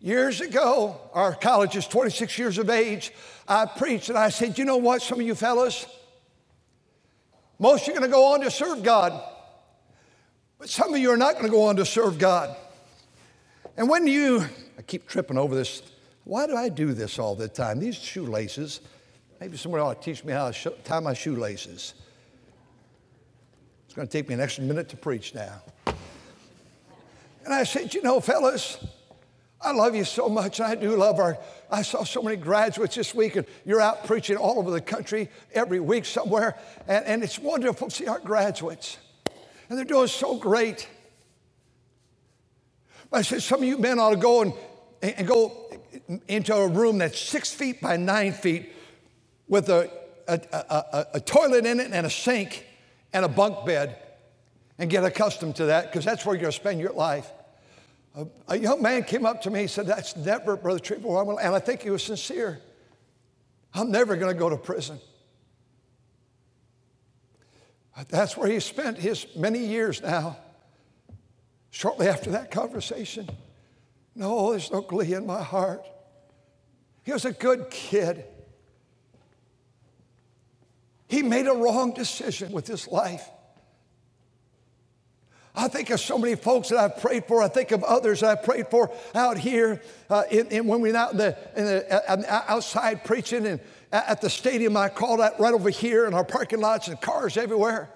years 0.01 0.41
ago, 0.41 1.01
our 1.13 1.35
college 1.35 1.77
is 1.77 1.87
26 1.87 2.39
years 2.39 2.59
of 2.59 2.69
age. 2.69 3.13
I 3.47 3.67
preached 3.67 4.09
and 4.09 4.19
I 4.19 4.29
said, 4.29 4.59
You 4.59 4.65
know 4.65 4.77
what, 4.77 5.03
some 5.03 5.21
of 5.21 5.27
you 5.27 5.35
fellas, 5.35 5.87
most 7.59 7.87
you're 7.87 7.97
going 7.97 8.09
to 8.09 8.13
go 8.13 8.33
on 8.33 8.41
to 8.41 8.51
serve 8.51 8.83
God, 8.83 9.23
but 10.59 10.69
some 10.69 10.93
of 10.93 11.01
you 11.01 11.11
are 11.11 11.17
not 11.17 11.35
going 11.35 11.47
to 11.47 11.51
go 11.51 11.65
on 11.65 11.77
to 11.77 11.87
serve 11.87 12.19
God. 12.19 12.57
And 13.77 13.89
when 13.89 14.07
you, 14.07 14.45
I 14.79 14.83
keep 14.83 15.07
tripping 15.07 15.39
over 15.39 15.55
this, 15.55 15.83
why 16.25 16.47
do 16.47 16.57
I 16.57 16.69
do 16.69 16.93
this 16.93 17.19
all 17.19 17.35
the 17.35 17.49
time? 17.49 17.81
These 17.81 17.97
shoelaces, 17.97 18.81
maybe 19.41 19.57
somebody 19.57 19.83
ought 19.83 20.01
to 20.01 20.05
teach 20.05 20.25
me 20.25 20.33
how 20.33 20.51
to 20.51 20.71
tie 20.85 21.01
my 21.01 21.15
shoelaces. 21.15 21.95
It's 23.87 23.95
going 23.95 24.09
to 24.09 24.13
take 24.13 24.29
me 24.29 24.35
an 24.35 24.41
extra 24.41 24.65
minute 24.65 24.89
to 24.91 24.97
preach 24.97 25.35
now. 25.35 25.63
And 27.45 27.53
I 27.53 27.65
said, 27.65 27.93
You 27.93 28.03
know, 28.03 28.21
fellas, 28.21 28.79
I 29.61 29.73
love 29.73 29.95
you 29.95 30.05
so 30.05 30.29
much. 30.29 30.61
I 30.61 30.75
do 30.75 30.97
love 30.97 31.19
our, 31.19 31.39
I 31.71 31.83
saw 31.83 32.05
so 32.05 32.23
many 32.23 32.37
graduates 32.37 32.97
this 32.97 33.15
week, 33.15 33.37
and 33.37 33.47
you're 33.65 33.81
out 33.81 34.07
preaching 34.07 34.37
all 34.37 34.59
over 34.59 34.71
the 34.71 34.81
country 34.81 35.29
every 35.53 35.81
week 35.81 36.05
somewhere. 36.05 36.57
And, 36.89 37.05
and 37.05 37.23
it's 37.23 37.39
wonderful 37.39 37.89
to 37.89 37.95
see 37.95 38.07
our 38.07 38.19
graduates. 38.19 38.99
And 39.69 39.79
they're 39.79 39.85
doing 39.85 40.09
so 40.09 40.37
great. 40.37 40.89
I 43.13 43.23
said, 43.23 43.43
some 43.43 43.63
of 43.63 43.69
you 43.69 43.79
men 43.79 43.99
ought 43.99 44.11
to 44.11 44.17
go 44.17 44.43
and, 44.43 44.55
and 45.03 45.27
go 45.27 45.53
into 46.29 46.55
a 46.55 46.69
room 46.69 46.99
that's 46.99 47.19
six 47.19 47.53
feet 47.53 47.81
by 47.81 47.97
nine 47.97 48.33
feet 48.33 48.73
with 49.49 49.69
a, 49.69 49.91
a, 50.29 50.41
a, 50.53 51.07
a 51.15 51.21
toilet 51.21 51.67
in 51.67 51.81
it 51.81 51.91
and 51.93 52.07
a 52.07 52.11
sink 52.11 52.67
and 53.13 53.25
a 53.25 53.29
bunk 53.29 53.67
bed 53.67 53.99
and 54.79 54.91
get 54.91 55.05
accustomed 55.05 55.57
to 55.57 55.67
that 55.67 55.91
because 55.91 56.05
that's 56.05 56.25
where 56.25 56.35
you're 56.35 56.43
going 56.43 56.53
to 56.53 56.59
spend 56.59 56.81
your 56.81 56.93
life. 56.93 57.31
A, 58.15 58.27
a, 58.49 58.59
young 58.59 58.83
man 58.83 59.05
came 59.05 59.25
up 59.25 59.43
to 59.43 59.51
me 59.51 59.61
and 59.61 59.71
said, 59.71 59.87
That's 59.87 60.17
never, 60.17 60.57
Brother 60.57 60.81
Trieber, 60.81 61.39
and 61.43 61.55
I 61.55 61.59
think 61.59 61.83
he 61.83 61.91
was 61.91 62.03
sincere. 62.03 62.61
I'm 63.75 63.91
never 63.91 64.17
going 64.17 64.33
to 64.33 64.39
go 64.39 64.51
to 64.51 64.57
prison. 64.57 64.99
That's 68.09 68.37
where 68.37 68.49
he 68.49 68.61
spent 68.61 68.99
his 68.99 69.27
many 69.37 69.61
years 69.61 70.03
now. 70.03 70.37
Shortly 71.73 72.07
after 72.07 72.33
that 72.33 72.51
conversation, 72.51 73.31
no, 74.15 74.51
there's 74.51 74.71
no 74.71 74.83
glee 74.83 75.15
in 75.15 75.27
my 75.27 75.43
heart. 75.43 75.87
He 77.03 77.13
was 77.13 77.25
a 77.25 77.33
good 77.33 77.71
kid. 77.71 78.27
He 81.09 81.23
made 81.23 81.47
a 81.47 81.55
wrong 81.55 81.95
decision 81.95 82.53
with 82.53 82.67
his 82.67 82.89
life. 82.89 83.27
I 85.55 85.69
think 85.69 85.89
of 85.89 85.99
so 85.99 86.19
many 86.19 86.35
folks 86.35 86.69
that 86.69 86.79
I've 86.79 86.99
prayed 87.01 87.25
for. 87.25 87.43
I 87.43 87.49
think 87.49 87.71
of 87.71 87.83
others 87.85 88.21
that 88.21 88.39
I've 88.39 88.45
prayed 88.45 88.69
for 88.69 88.93
out 89.15 89.39
here 89.39 89.81
uh, 90.11 90.25
in, 90.31 90.49
in, 90.49 90.67
when 90.67 90.83
we're 90.83 90.95
out 90.95 91.13
in 91.13 91.19
the, 91.19 91.39
in 91.57 91.65
the 91.65 92.11
uh, 92.11 92.45
outside 92.49 93.03
preaching 93.03 93.47
and 93.47 93.61
at 93.91 94.21
the 94.21 94.29
stadium 94.29 94.77
I 94.77 94.91
call 94.91 95.17
that 95.19 95.41
right 95.41 95.55
over 95.55 95.71
here 95.71 96.07
in 96.07 96.13
our 96.13 96.25
parking 96.25 96.61
lots 96.61 96.89
and 96.89 97.01
cars 97.01 97.39
everywhere. 97.39 97.89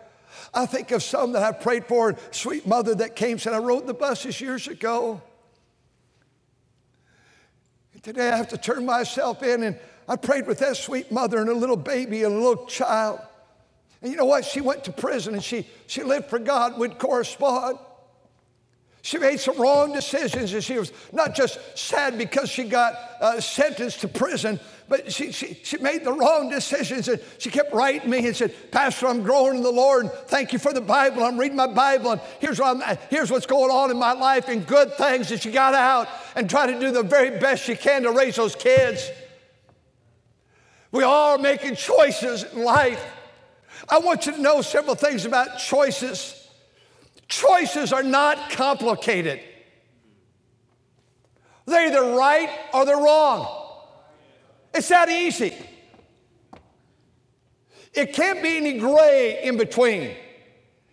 I 0.54 0.66
think 0.66 0.90
of 0.90 1.02
some 1.02 1.32
that 1.32 1.42
I've 1.42 1.60
prayed 1.60 1.86
for, 1.86 2.16
sweet 2.30 2.66
mother 2.66 2.94
that 2.96 3.16
came 3.16 3.38
said, 3.38 3.52
I 3.52 3.58
rode 3.58 3.86
the 3.86 3.94
buses 3.94 4.40
years 4.40 4.68
ago. 4.68 5.22
And 7.94 8.02
today 8.02 8.30
I 8.30 8.36
have 8.36 8.48
to 8.48 8.58
turn 8.58 8.84
myself 8.84 9.42
in 9.42 9.62
and 9.62 9.78
I 10.08 10.16
prayed 10.16 10.46
with 10.46 10.60
that 10.60 10.76
sweet 10.76 11.10
mother 11.10 11.38
and 11.38 11.48
a 11.48 11.54
little 11.54 11.76
baby 11.76 12.22
and 12.22 12.34
a 12.34 12.38
little 12.38 12.66
child. 12.66 13.20
And 14.02 14.10
you 14.10 14.16
know 14.16 14.24
what? 14.24 14.44
She 14.44 14.60
went 14.60 14.84
to 14.84 14.92
prison 14.92 15.34
and 15.34 15.42
she, 15.42 15.66
she 15.86 16.02
lived 16.02 16.26
for 16.26 16.38
God, 16.38 16.78
would 16.78 16.98
correspond. 16.98 17.78
She 19.02 19.18
made 19.18 19.38
some 19.38 19.56
wrong 19.56 19.92
decisions 19.92 20.52
and 20.52 20.62
she 20.62 20.78
was 20.78 20.92
not 21.12 21.34
just 21.34 21.58
sad 21.78 22.18
because 22.18 22.50
she 22.50 22.64
got 22.64 22.94
uh, 23.20 23.40
sentenced 23.40 24.00
to 24.00 24.08
prison, 24.08 24.60
but 24.88 25.12
she, 25.12 25.32
she, 25.32 25.58
she 25.64 25.78
made 25.78 26.04
the 26.04 26.12
wrong 26.12 26.48
decisions 26.48 27.08
and 27.08 27.20
she 27.38 27.50
kept 27.50 27.74
writing 27.74 28.08
me 28.08 28.24
and 28.24 28.36
said, 28.36 28.54
Pastor, 28.70 29.08
I'm 29.08 29.22
growing 29.22 29.56
in 29.56 29.62
the 29.64 29.70
Lord. 29.70 30.04
And 30.04 30.12
thank 30.28 30.52
you 30.52 30.60
for 30.60 30.72
the 30.72 30.80
Bible. 30.80 31.24
I'm 31.24 31.38
reading 31.38 31.56
my 31.56 31.66
Bible 31.66 32.12
and 32.12 32.20
here's, 32.38 32.60
what 32.60 32.76
I'm, 32.76 32.98
here's 33.10 33.30
what's 33.30 33.46
going 33.46 33.70
on 33.70 33.90
in 33.90 33.98
my 33.98 34.12
life 34.12 34.48
and 34.48 34.64
good 34.64 34.94
things 34.94 35.28
that 35.30 35.42
she 35.42 35.50
got 35.50 35.74
out 35.74 36.08
and 36.36 36.48
tried 36.48 36.72
to 36.72 36.78
do 36.78 36.92
the 36.92 37.02
very 37.02 37.36
best 37.38 37.64
she 37.64 37.74
can 37.74 38.04
to 38.04 38.12
raise 38.12 38.36
those 38.36 38.54
kids. 38.54 39.10
We 40.92 41.02
are 41.02 41.36
making 41.36 41.74
choices 41.74 42.44
in 42.44 42.62
life. 42.62 43.04
I 43.88 43.98
want 43.98 44.26
you 44.26 44.32
to 44.32 44.40
know 44.40 44.62
several 44.62 44.94
things 44.94 45.26
about 45.26 45.58
choices. 45.58 46.48
Choices 47.28 47.92
are 47.92 48.04
not 48.04 48.50
complicated. 48.50 49.40
They're 51.66 51.88
either 51.88 52.16
right 52.16 52.48
or 52.72 52.84
they're 52.84 52.96
wrong. 52.96 53.55
It's 54.76 54.88
that 54.88 55.08
easy. 55.08 55.54
It 57.94 58.12
can't 58.12 58.42
be 58.42 58.58
any 58.58 58.78
gray 58.78 59.40
in 59.42 59.56
between. 59.56 60.14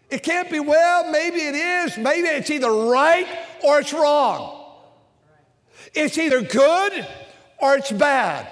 It 0.10 0.24
can't 0.24 0.50
be, 0.50 0.62
well, 0.62 1.12
maybe 1.12 1.40
it 1.40 1.56
is, 1.56 1.98
maybe 1.98 2.30
it's 2.30 2.50
either 2.50 2.72
right 2.72 3.28
or 3.62 3.80
it's 3.80 3.92
wrong. 3.92 4.63
It's 5.94 6.18
either 6.18 6.42
good 6.42 7.08
or 7.60 7.75
it's 7.75 7.92
bad. 7.92 8.48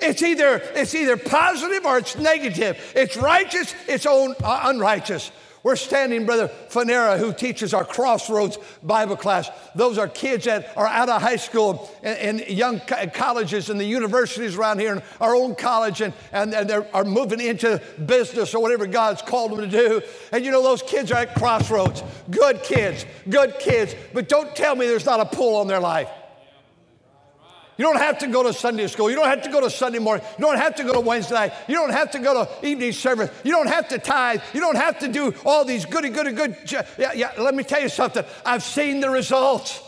It's 0.00 0.22
either, 0.22 0.62
it's 0.74 0.94
either 0.94 1.16
positive 1.16 1.84
or 1.84 1.98
it's 1.98 2.16
negative. 2.16 2.92
It's 2.94 3.16
righteous, 3.16 3.74
it's 3.88 4.06
un- 4.06 4.36
uh, 4.42 4.60
unrighteous. 4.64 5.32
We're 5.62 5.76
standing, 5.76 6.26
Brother 6.26 6.48
Fanera, 6.70 7.18
who 7.18 7.32
teaches 7.32 7.72
our 7.72 7.84
Crossroads 7.84 8.58
Bible 8.82 9.16
class. 9.16 9.48
Those 9.76 9.96
are 9.96 10.08
kids 10.08 10.46
that 10.46 10.76
are 10.76 10.86
out 10.86 11.08
of 11.08 11.22
high 11.22 11.36
school 11.36 11.88
and, 12.02 12.40
and 12.40 12.48
young 12.48 12.80
co- 12.80 13.06
colleges 13.08 13.70
and 13.70 13.78
the 13.78 13.84
universities 13.84 14.56
around 14.56 14.80
here 14.80 14.92
and 14.92 15.02
our 15.20 15.36
own 15.36 15.54
college 15.54 16.00
and, 16.00 16.12
and, 16.32 16.52
and 16.52 16.68
they 16.68 16.74
are 16.74 17.04
moving 17.04 17.40
into 17.40 17.80
business 18.04 18.54
or 18.54 18.62
whatever 18.62 18.86
God's 18.86 19.22
called 19.22 19.52
them 19.52 19.60
to 19.60 19.68
do. 19.68 20.02
And 20.32 20.44
you 20.44 20.50
know, 20.50 20.62
those 20.62 20.82
kids 20.82 21.12
are 21.12 21.18
at 21.18 21.36
crossroads. 21.36 22.02
Good 22.30 22.64
kids, 22.64 23.06
good 23.28 23.56
kids. 23.60 23.94
But 24.12 24.28
don't 24.28 24.56
tell 24.56 24.74
me 24.74 24.86
there's 24.86 25.06
not 25.06 25.20
a 25.20 25.26
pull 25.26 25.56
on 25.56 25.68
their 25.68 25.80
life. 25.80 26.08
You 27.82 27.88
don't 27.88 27.98
have 27.98 28.18
to 28.18 28.28
go 28.28 28.44
to 28.44 28.52
Sunday 28.52 28.86
school. 28.86 29.10
You 29.10 29.16
don't 29.16 29.26
have 29.26 29.42
to 29.42 29.50
go 29.50 29.60
to 29.60 29.68
Sunday 29.68 29.98
morning. 29.98 30.24
You 30.38 30.44
don't 30.44 30.56
have 30.56 30.76
to 30.76 30.84
go 30.84 30.92
to 30.92 31.00
Wednesday 31.00 31.34
night. 31.34 31.52
You 31.66 31.74
don't 31.74 31.90
have 31.90 32.12
to 32.12 32.20
go 32.20 32.44
to 32.44 32.64
evening 32.64 32.92
service. 32.92 33.28
You 33.42 33.50
don't 33.50 33.66
have 33.66 33.88
to 33.88 33.98
tithe. 33.98 34.40
You 34.54 34.60
don't 34.60 34.76
have 34.76 35.00
to 35.00 35.08
do 35.08 35.34
all 35.44 35.64
these 35.64 35.84
goody, 35.84 36.08
goody, 36.10 36.30
good. 36.30 36.56
Yeah, 36.70 37.12
yeah. 37.12 37.32
Let 37.36 37.56
me 37.56 37.64
tell 37.64 37.82
you 37.82 37.88
something. 37.88 38.24
I've 38.46 38.62
seen 38.62 39.00
the 39.00 39.10
results. 39.10 39.82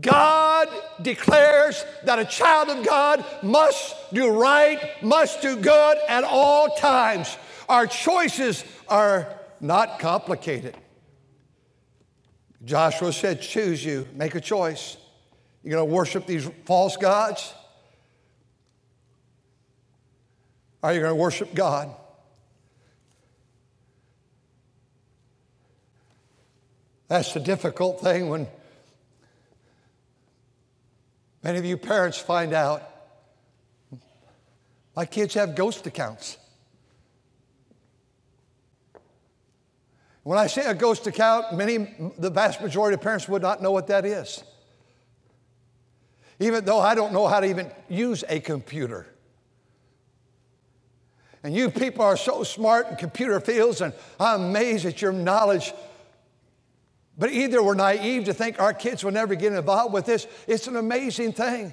God 0.00 0.66
declares 1.00 1.84
that 2.04 2.18
a 2.18 2.24
child 2.24 2.70
of 2.70 2.84
God 2.84 3.24
must 3.44 3.94
do 4.12 4.28
right, 4.28 5.00
must 5.04 5.40
do 5.40 5.54
good 5.54 5.98
at 6.08 6.24
all 6.24 6.74
times. 6.74 7.38
Our 7.68 7.86
choices 7.86 8.64
are 8.88 9.38
not 9.60 10.00
complicated. 10.00 10.76
Joshua 12.64 13.12
said, 13.12 13.40
Choose 13.40 13.84
you, 13.84 14.08
make 14.16 14.34
a 14.34 14.40
choice. 14.40 14.96
You're 15.62 15.72
going 15.72 15.88
to 15.88 15.94
worship 15.94 16.26
these 16.26 16.48
false 16.64 16.96
gods? 16.96 17.52
Are 20.82 20.94
you 20.94 21.00
going 21.00 21.12
to 21.12 21.16
worship 21.16 21.54
God? 21.54 21.94
That's 27.08 27.34
the 27.34 27.40
difficult 27.40 28.00
thing 28.00 28.28
when 28.28 28.46
many 31.42 31.58
of 31.58 31.64
you 31.64 31.76
parents 31.76 32.16
find 32.16 32.54
out 32.54 32.82
my 34.96 35.04
kids 35.04 35.34
have 35.34 35.54
ghost 35.54 35.86
accounts. 35.86 36.38
When 40.22 40.38
I 40.38 40.46
say 40.46 40.64
a 40.66 40.74
ghost 40.74 41.06
account, 41.06 41.54
many, 41.54 42.12
the 42.18 42.30
vast 42.30 42.62
majority 42.62 42.94
of 42.94 43.00
parents 43.00 43.28
would 43.28 43.42
not 43.42 43.60
know 43.60 43.72
what 43.72 43.88
that 43.88 44.04
is 44.06 44.42
even 46.40 46.64
though 46.64 46.80
I 46.80 46.94
don't 46.94 47.12
know 47.12 47.28
how 47.28 47.40
to 47.40 47.46
even 47.46 47.70
use 47.88 48.24
a 48.28 48.40
computer. 48.40 49.06
And 51.42 51.54
you 51.54 51.70
people 51.70 52.04
are 52.04 52.16
so 52.16 52.42
smart 52.42 52.88
in 52.88 52.96
computer 52.96 53.38
fields, 53.40 53.80
and 53.80 53.94
I'm 54.18 54.42
amazed 54.42 54.84
at 54.86 55.00
your 55.00 55.12
knowledge. 55.12 55.72
But 57.16 57.30
either 57.30 57.62
we're 57.62 57.74
naive 57.74 58.24
to 58.24 58.34
think 58.34 58.60
our 58.60 58.74
kids 58.74 59.04
will 59.04 59.12
never 59.12 59.34
get 59.34 59.52
involved 59.52 59.92
with 59.92 60.06
this. 60.06 60.26
It's 60.46 60.66
an 60.66 60.76
amazing 60.76 61.32
thing. 61.32 61.72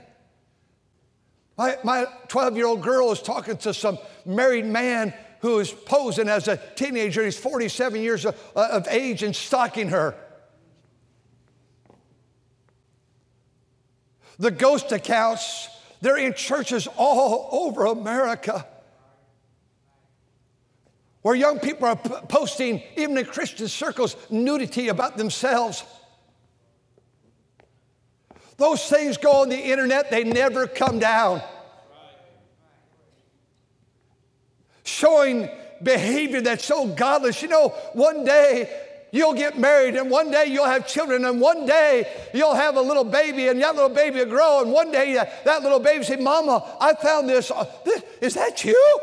My 1.57 2.05
12 2.27 2.55
year 2.55 2.67
old 2.67 2.83
girl 2.83 3.11
is 3.11 3.21
talking 3.21 3.57
to 3.57 3.73
some 3.73 3.97
married 4.25 4.65
man 4.65 5.13
who 5.39 5.59
is 5.59 5.71
posing 5.71 6.27
as 6.27 6.47
a 6.47 6.57
teenager. 6.75 7.23
He's 7.23 7.37
47 7.37 8.01
years 8.01 8.25
of, 8.25 8.35
of 8.55 8.87
age 8.89 9.23
and 9.23 9.35
stalking 9.35 9.89
her. 9.89 10.15
The 14.39 14.51
ghost 14.51 14.91
accounts, 14.91 15.69
they're 16.01 16.17
in 16.17 16.33
churches 16.33 16.87
all 16.97 17.49
over 17.51 17.85
America 17.85 18.65
where 21.27 21.35
young 21.35 21.59
people 21.59 21.85
are 21.85 21.97
p- 21.97 22.09
posting, 22.29 22.81
even 22.95 23.17
in 23.17 23.25
Christian 23.25 23.67
circles, 23.67 24.15
nudity 24.29 24.87
about 24.87 25.17
themselves. 25.17 25.83
Those 28.55 28.87
things 28.87 29.17
go 29.17 29.41
on 29.41 29.49
the 29.49 29.57
internet, 29.57 30.09
they 30.09 30.23
never 30.23 30.67
come 30.67 30.99
down. 30.99 31.41
Showing 34.85 35.49
behavior 35.83 36.39
that's 36.39 36.63
so 36.63 36.87
godless. 36.87 37.41
You 37.41 37.49
know, 37.49 37.69
one 37.91 38.23
day 38.23 38.86
you'll 39.11 39.33
get 39.33 39.57
married, 39.57 39.95
and 39.95 40.09
one 40.09 40.31
day 40.31 40.45
you'll 40.47 40.65
have 40.65 40.87
children, 40.87 41.25
and 41.25 41.39
one 41.39 41.65
day 41.65 42.05
you'll 42.33 42.55
have 42.55 42.75
a 42.75 42.81
little 42.81 43.03
baby, 43.03 43.47
and 43.47 43.61
that 43.61 43.75
little 43.75 43.89
baby 43.89 44.19
will 44.19 44.25
grow, 44.25 44.61
and 44.61 44.71
one 44.71 44.91
day 44.91 45.13
that, 45.13 45.43
that 45.45 45.63
little 45.63 45.79
baby 45.79 45.99
will 45.99 46.05
say, 46.05 46.15
Mama, 46.17 46.77
I 46.79 46.93
found 46.93 47.29
this. 47.29 47.51
Uh, 47.51 47.65
this. 47.85 48.03
Is 48.21 48.33
that 48.35 48.63
you? 48.63 48.99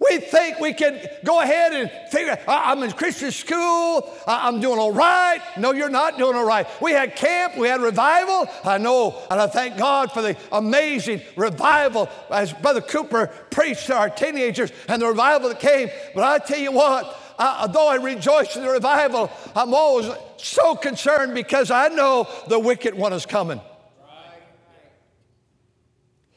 We 0.00 0.18
think 0.18 0.60
we 0.60 0.74
can 0.74 1.00
go 1.24 1.40
ahead 1.40 1.72
and 1.72 1.90
figure, 2.12 2.38
I'm 2.46 2.84
in 2.84 2.92
Christian 2.92 3.32
school, 3.32 4.08
I'm 4.28 4.60
doing 4.60 4.78
all 4.78 4.92
right. 4.92 5.40
No, 5.56 5.72
you're 5.72 5.88
not 5.88 6.18
doing 6.18 6.36
all 6.36 6.44
right. 6.44 6.68
We 6.80 6.92
had 6.92 7.16
camp, 7.16 7.56
we 7.56 7.66
had 7.66 7.80
revival. 7.80 8.46
I 8.64 8.78
know, 8.78 9.20
and 9.28 9.40
I 9.40 9.48
thank 9.48 9.76
God 9.76 10.12
for 10.12 10.22
the 10.22 10.36
amazing 10.52 11.22
revival 11.34 12.08
as 12.30 12.52
Brother 12.52 12.80
Cooper 12.80 13.26
preached 13.50 13.86
to 13.86 13.96
our 13.96 14.08
teenagers 14.08 14.70
and 14.86 15.02
the 15.02 15.06
revival 15.08 15.48
that 15.48 15.58
came. 15.58 15.90
But 16.14 16.22
I 16.22 16.38
tell 16.38 16.60
you 16.60 16.70
what, 16.70 17.18
I, 17.36 17.68
I 17.68 17.94
rejoice 17.96 18.54
in 18.54 18.62
the 18.62 18.70
revival, 18.70 19.32
I'm 19.56 19.74
always 19.74 20.08
so 20.36 20.76
concerned 20.76 21.34
because 21.34 21.72
I 21.72 21.88
know 21.88 22.28
the 22.46 22.58
wicked 22.60 22.94
one 22.94 23.12
is 23.12 23.26
coming. 23.26 23.60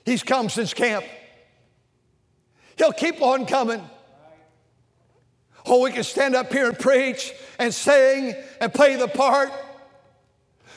He's 0.04 0.24
come 0.24 0.50
since 0.50 0.74
camp. 0.74 1.06
He'll 2.82 2.92
keep 2.92 3.22
on 3.22 3.46
coming. 3.46 3.88
Oh, 5.68 5.84
we 5.84 5.92
can 5.92 6.04
stand 6.04 6.36
up 6.36 6.52
here 6.52 6.68
and 6.68 6.80
preach 6.80 7.32
and 7.60 7.72
sing 7.72 8.34
and 8.60 8.74
play 8.74 8.96
the 8.96 9.08
part. 9.08 9.52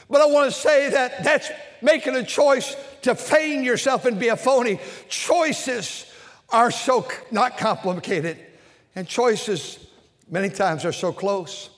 But 0.07 0.21
I 0.21 0.27
want 0.27 0.53
to 0.53 0.55
say 0.55 0.91
that 0.91 1.23
that's 1.23 1.49
making 1.81 2.15
a 2.15 2.21
choice 2.21 2.75
to 3.01 3.15
feign 3.15 3.63
yourself 3.63 4.05
and 4.05 4.19
be 4.19 4.27
a 4.27 4.37
phony. 4.37 4.79
Choices 5.09 6.05
are 6.49 6.69
so 6.69 7.07
not 7.31 7.57
complicated, 7.57 8.37
and 8.95 9.07
choices 9.07 9.79
many 10.29 10.49
times 10.49 10.85
are 10.85 10.93
so 10.93 11.11
close. 11.11 11.71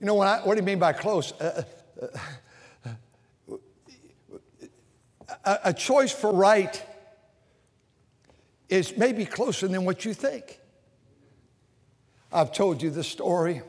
You 0.00 0.06
know, 0.06 0.14
what, 0.14 0.28
I, 0.28 0.38
what 0.38 0.54
do 0.54 0.62
you 0.62 0.66
mean 0.66 0.78
by 0.78 0.94
close? 0.94 1.32
Uh, 1.32 1.62
uh, 2.00 2.06
uh, 5.44 5.58
a 5.64 5.74
choice 5.74 6.10
for 6.10 6.32
right 6.32 6.82
is 8.68 8.96
maybe 8.96 9.24
closer 9.24 9.68
than 9.68 9.84
what 9.84 10.04
you 10.04 10.14
think. 10.14 10.58
I've 12.32 12.52
told 12.52 12.82
you 12.82 12.90
this 12.90 13.08
story. 13.08 13.62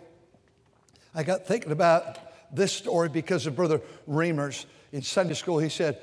I 1.13 1.23
got 1.23 1.45
thinking 1.45 1.71
about 1.71 2.17
this 2.53 2.71
story 2.71 3.09
because 3.09 3.45
of 3.45 3.55
Brother 3.55 3.81
Reimers 4.09 4.65
in 4.91 5.01
Sunday 5.01 5.33
school. 5.33 5.59
He 5.59 5.69
said, 5.69 6.01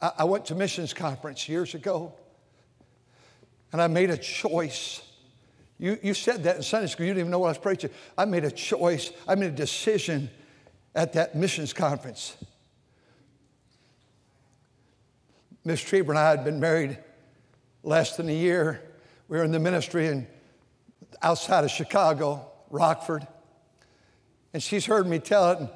I, 0.00 0.12
I 0.18 0.24
went 0.24 0.46
to 0.46 0.54
missions 0.54 0.92
conference 0.92 1.48
years 1.48 1.74
ago 1.74 2.14
and 3.72 3.80
I 3.80 3.86
made 3.86 4.10
a 4.10 4.16
choice. 4.16 5.02
You, 5.78 5.98
you 6.02 6.14
said 6.14 6.44
that 6.44 6.56
in 6.56 6.62
Sunday 6.62 6.88
school. 6.88 7.06
You 7.06 7.12
didn't 7.12 7.20
even 7.20 7.30
know 7.30 7.40
what 7.40 7.48
I 7.48 7.50
was 7.50 7.58
preaching. 7.58 7.90
I 8.16 8.24
made 8.24 8.44
a 8.44 8.50
choice. 8.50 9.12
I 9.26 9.34
made 9.34 9.52
a 9.52 9.56
decision 9.56 10.30
at 10.94 11.12
that 11.14 11.34
missions 11.34 11.72
conference. 11.72 12.36
Miss 15.66 15.82
Trieber 15.82 16.10
and 16.10 16.18
I 16.18 16.30
had 16.30 16.44
been 16.44 16.60
married 16.60 16.96
less 17.82 18.16
than 18.16 18.28
a 18.28 18.32
year. 18.32 18.80
We 19.26 19.36
were 19.36 19.42
in 19.42 19.50
the 19.50 19.58
ministry 19.58 20.06
in, 20.06 20.28
outside 21.22 21.64
of 21.64 21.72
Chicago, 21.72 22.52
Rockford. 22.70 23.26
And 24.52 24.62
she's 24.62 24.86
heard 24.86 25.08
me 25.08 25.18
tell 25.18 25.50
it. 25.50 25.58
And 25.58 25.68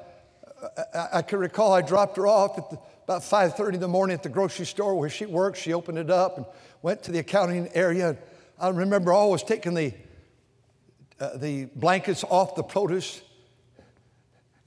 I, 0.95 1.07
I 1.15 1.21
can 1.23 1.39
recall 1.39 1.73
I 1.73 1.81
dropped 1.81 2.15
her 2.15 2.25
off 2.25 2.57
at 2.57 2.69
the, 2.69 2.79
about 3.03 3.21
5.30 3.21 3.73
in 3.73 3.79
the 3.81 3.89
morning 3.89 4.13
at 4.13 4.23
the 4.23 4.29
grocery 4.29 4.65
store 4.65 4.95
where 4.95 5.09
she 5.09 5.25
works. 5.25 5.59
She 5.59 5.73
opened 5.73 5.97
it 5.97 6.09
up 6.09 6.37
and 6.37 6.45
went 6.81 7.03
to 7.03 7.11
the 7.11 7.19
accounting 7.19 7.67
area. 7.73 8.17
I 8.57 8.69
remember 8.69 9.11
always 9.11 9.43
taking 9.43 9.73
the, 9.73 9.93
uh, 11.19 11.35
the 11.35 11.65
blankets 11.75 12.23
off 12.23 12.55
the 12.55 12.63
produce. 12.63 13.21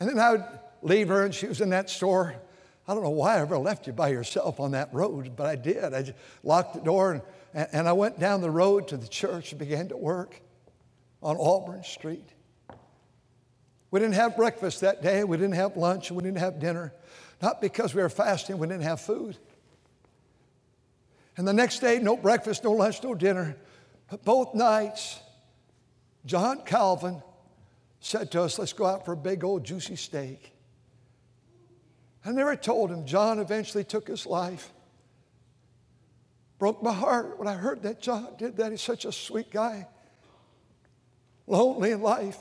And 0.00 0.10
then 0.10 0.18
I 0.18 0.32
would 0.32 0.44
leave 0.82 1.08
her, 1.08 1.24
and 1.24 1.34
she 1.34 1.46
was 1.46 1.62
in 1.62 1.70
that 1.70 1.88
store. 1.88 2.34
I 2.86 2.94
don't 2.94 3.02
know 3.02 3.10
why 3.10 3.36
I 3.36 3.40
ever 3.40 3.58
left 3.58 3.86
you 3.86 3.92
by 3.92 4.08
yourself 4.08 4.60
on 4.60 4.72
that 4.72 4.92
road, 4.92 5.32
but 5.36 5.46
I 5.46 5.56
did. 5.56 5.94
I 5.94 6.02
just 6.02 6.18
locked 6.42 6.74
the 6.74 6.80
door 6.80 7.12
and 7.12 7.22
and 7.54 7.88
I 7.88 7.92
went 7.92 8.18
down 8.18 8.40
the 8.40 8.50
road 8.50 8.88
to 8.88 8.96
the 8.96 9.06
church 9.06 9.52
and 9.52 9.58
began 9.60 9.88
to 9.88 9.96
work 9.96 10.40
on 11.22 11.36
Auburn 11.38 11.84
Street. 11.84 12.28
We 13.92 14.00
didn't 14.00 14.16
have 14.16 14.36
breakfast 14.36 14.80
that 14.80 15.02
day. 15.02 15.22
We 15.22 15.36
didn't 15.36 15.54
have 15.54 15.76
lunch. 15.76 16.10
We 16.10 16.20
didn't 16.24 16.38
have 16.38 16.58
dinner. 16.58 16.92
Not 17.40 17.60
because 17.60 17.94
we 17.94 18.02
were 18.02 18.08
fasting, 18.08 18.58
we 18.58 18.66
didn't 18.66 18.82
have 18.82 19.00
food. 19.00 19.36
And 21.36 21.46
the 21.46 21.52
next 21.52 21.78
day, 21.78 22.00
no 22.00 22.16
breakfast, 22.16 22.64
no 22.64 22.72
lunch, 22.72 23.02
no 23.04 23.14
dinner. 23.14 23.56
But 24.10 24.24
both 24.24 24.54
nights, 24.54 25.20
John 26.26 26.62
Calvin 26.64 27.22
said 28.00 28.32
to 28.32 28.42
us, 28.42 28.58
Let's 28.58 28.72
go 28.72 28.86
out 28.86 29.04
for 29.04 29.12
a 29.12 29.16
big 29.16 29.44
old 29.44 29.64
juicy 29.64 29.94
steak. 29.94 30.53
I 32.24 32.32
never 32.32 32.56
told 32.56 32.90
him. 32.90 33.04
John 33.04 33.38
eventually 33.38 33.84
took 33.84 34.08
his 34.08 34.24
life. 34.26 34.72
Broke 36.58 36.82
my 36.82 36.92
heart 36.92 37.38
when 37.38 37.46
I 37.46 37.54
heard 37.54 37.82
that 37.82 38.00
John 38.00 38.28
did 38.38 38.56
that. 38.56 38.70
He's 38.70 38.80
such 38.80 39.04
a 39.04 39.12
sweet 39.12 39.50
guy, 39.50 39.86
lonely 41.46 41.90
in 41.90 42.00
life. 42.00 42.38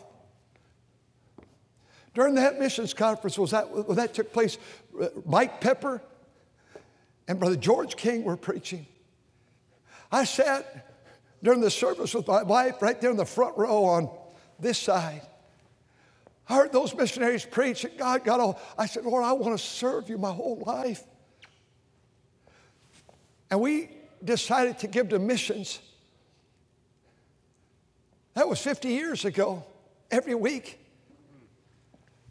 During 2.13 2.35
that 2.35 2.59
missions 2.59 2.93
conference, 2.93 3.37
was 3.37 3.51
that, 3.51 3.69
when 3.69 3.97
that 3.97 4.13
took 4.13 4.31
place, 4.31 4.57
Mike 5.25 5.59
Pepper 5.59 6.01
and 7.27 7.39
Brother 7.39 7.55
George 7.55 7.97
King 7.97 8.23
were 8.23 8.37
preaching. 8.37 8.85
I 10.11 10.23
sat 10.25 10.91
during 11.41 11.59
the 11.59 11.71
service 11.71 12.13
with 12.13 12.27
my 12.27 12.43
wife 12.43 12.81
right 12.81 12.99
there 13.01 13.09
in 13.09 13.17
the 13.17 13.25
front 13.25 13.57
row 13.57 13.83
on 13.83 14.09
this 14.59 14.77
side. 14.77 15.23
I 16.49 16.55
heard 16.55 16.73
those 16.73 16.93
missionaries 16.93 17.45
preach, 17.45 17.85
and 17.85 17.97
God 17.97 18.23
got 18.23 18.39
all. 18.39 18.59
I 18.77 18.85
said, 18.85 19.05
Lord, 19.05 19.23
I 19.23 19.31
want 19.33 19.57
to 19.57 19.63
serve 19.63 20.09
you 20.09 20.17
my 20.17 20.31
whole 20.31 20.61
life. 20.65 21.03
And 23.49 23.61
we 23.61 23.89
decided 24.23 24.79
to 24.79 24.87
give 24.87 25.09
to 25.09 25.19
missions. 25.19 25.79
That 28.33 28.47
was 28.49 28.59
50 28.59 28.89
years 28.89 29.25
ago, 29.25 29.63
every 30.09 30.35
week. 30.35 30.79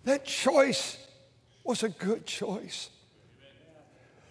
That 0.04 0.24
choice 0.24 0.98
was 1.64 1.82
a 1.82 1.88
good 1.88 2.26
choice. 2.26 2.90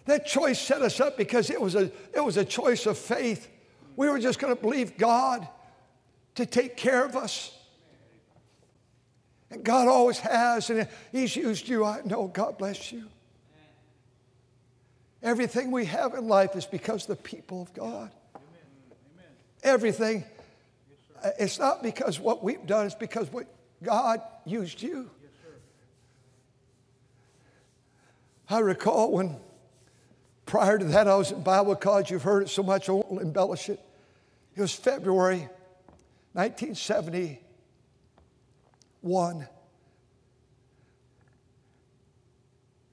That 0.05 0.25
choice 0.25 0.59
set 0.59 0.81
us 0.81 0.99
up 0.99 1.17
because 1.17 1.49
it 1.49 1.61
was 1.61 1.75
a, 1.75 1.91
it 2.13 2.23
was 2.23 2.37
a 2.37 2.45
choice 2.45 2.85
of 2.85 2.97
faith. 2.97 3.47
We 3.95 4.09
were 4.09 4.19
just 4.19 4.39
going 4.39 4.53
to 4.53 4.61
believe 4.61 4.97
God 4.97 5.47
to 6.35 6.45
take 6.45 6.75
care 6.75 7.05
of 7.05 7.15
us. 7.15 7.57
And 9.51 9.63
God 9.63 9.87
always 9.87 10.19
has, 10.19 10.69
and 10.69 10.87
He's 11.11 11.35
used 11.35 11.67
you. 11.67 11.83
I 11.85 12.01
know. 12.05 12.27
God 12.27 12.57
bless 12.57 12.91
you. 12.91 13.03
Everything 15.21 15.71
we 15.71 15.85
have 15.85 16.13
in 16.15 16.27
life 16.27 16.55
is 16.55 16.65
because 16.65 17.05
the 17.05 17.15
people 17.15 17.61
of 17.61 17.73
God. 17.73 18.11
Amen. 18.35 19.27
Everything. 19.61 20.23
Yes, 21.23 21.33
it's 21.37 21.59
not 21.59 21.83
because 21.83 22.19
what 22.19 22.43
we've 22.43 22.65
done, 22.65 22.87
it's 22.87 22.95
because 22.95 23.31
what 23.31 23.45
God 23.83 24.21
used 24.45 24.81
you. 24.81 25.09
I 28.49 28.59
recall 28.59 29.11
when, 29.11 29.37
prior 30.45 30.77
to 30.77 30.85
that, 30.85 31.07
I 31.07 31.15
was 31.15 31.31
in 31.31 31.43
Bible 31.43 31.75
college. 31.75 32.09
You've 32.09 32.23
heard 32.23 32.43
it 32.43 32.49
so 32.49 32.63
much, 32.63 32.89
I 32.89 32.93
won't 32.93 33.21
embellish 33.21 33.69
it. 33.69 33.79
It 34.55 34.61
was 34.61 34.73
February 34.73 35.47
1971. 39.01 39.47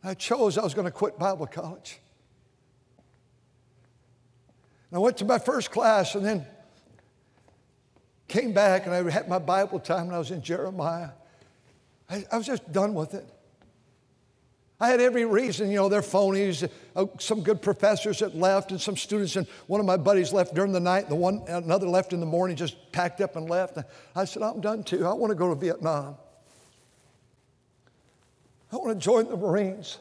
I 0.05 0.15
chose 0.15 0.57
I 0.57 0.63
was 0.63 0.75
going 0.75 0.87
to 0.87 0.91
quit 0.91 1.19
Bible 1.19 1.47
college. 1.47 1.99
And 4.91 4.99
I 4.99 5.01
went 5.01 5.19
to 5.19 5.25
my 5.25 5.39
first 5.39 5.71
class 5.71 6.15
and 6.15 6.25
then 6.25 6.47
came 8.27 8.53
back 8.53 8.87
and 8.87 8.95
I 8.95 9.11
had 9.11 9.29
my 9.29 9.39
Bible 9.39 9.81
time 9.81 10.07
and 10.07 10.15
I 10.15 10.19
was 10.19 10.31
in 10.31 10.43
Jeremiah. 10.43 11.11
I, 12.09 12.25
I 12.33 12.39
was 12.39 12.47
just 12.47 12.71
done 12.73 12.95
with 12.95 13.15
it. 13.15 13.29
I 14.81 14.89
had 14.89 15.01
every 15.01 15.25
reason, 15.25 15.71
you 15.71 15.77
know, 15.77 15.89
they're 15.89 16.03
phonies. 16.03 16.69
Uh, 16.95 17.07
some 17.19 17.43
good 17.43 17.61
professors 17.61 18.21
that 18.21 18.37
left, 18.37 18.71
and 18.71 18.81
some 18.81 18.97
students, 18.97 19.35
and 19.35 19.47
one 19.67 19.81
of 19.81 19.87
my 19.87 19.97
buddies 19.97 20.33
left 20.33 20.55
during 20.55 20.71
the 20.71 20.81
night, 20.81 21.09
the 21.09 21.17
one 21.17 21.43
another 21.49 21.89
left 21.89 22.13
in 22.13 22.21
the 22.21 22.27
morning, 22.27 22.57
just 22.57 22.93
packed 22.93 23.21
up 23.21 23.35
and 23.35 23.51
left. 23.51 23.79
I 24.15 24.25
said, 24.25 24.43
I'm 24.43 24.61
done 24.61 24.85
too. 24.85 25.05
I 25.05 25.13
want 25.15 25.31
to 25.33 25.35
go 25.35 25.49
to 25.49 25.57
Vietnam. 25.57 26.17
I 28.73 28.77
want 28.77 29.01
to 29.01 29.05
join 29.05 29.29
the 29.29 29.37
Marines. 29.37 29.99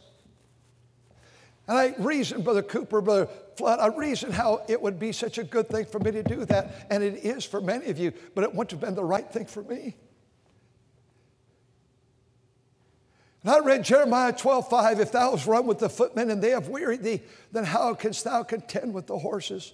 And 1.68 1.78
I 1.78 1.96
reasoned, 1.98 2.44
Brother 2.44 2.62
Cooper, 2.62 3.02
Brother 3.02 3.28
Flood, 3.58 3.80
I 3.80 3.88
reasoned 3.88 4.34
how 4.34 4.64
it 4.70 4.82
would 4.82 5.00
be 5.00 5.12
such 5.12 5.38
a 5.38 5.44
good 5.44 5.70
thing 5.70 5.86
for 5.86 6.00
me 6.00 6.12
to 6.12 6.24
do 6.24 6.46
that. 6.46 6.88
And 6.92 7.04
it 7.04 7.26
is 7.26 7.44
for 7.44 7.60
many 7.60 7.88
of 7.88 7.98
you, 7.98 8.14
but 8.36 8.44
it 8.44 8.54
wouldn't 8.54 8.72
have 8.72 8.80
been 8.80 8.96
the 8.96 9.04
right 9.04 9.30
thing 9.30 9.48
for 9.48 9.64
me. 9.64 9.96
And 13.48 13.56
I 13.56 13.60
read 13.60 13.86
Jeremiah 13.86 14.34
12, 14.34 14.70
5, 14.70 15.00
if 15.00 15.14
thou 15.14 15.32
hast 15.32 15.48
run 15.48 15.68
with 15.68 15.80
the 15.80 15.88
footmen 15.88 16.30
and 16.32 16.42
they 16.42 16.50
have 16.50 16.68
wearied 16.68 17.02
thee, 17.02 17.22
then 17.54 17.64
how 17.64 17.94
canst 17.94 18.26
thou 18.26 18.44
contend 18.44 18.94
with 18.94 19.08
the 19.08 19.18
horses? 19.18 19.72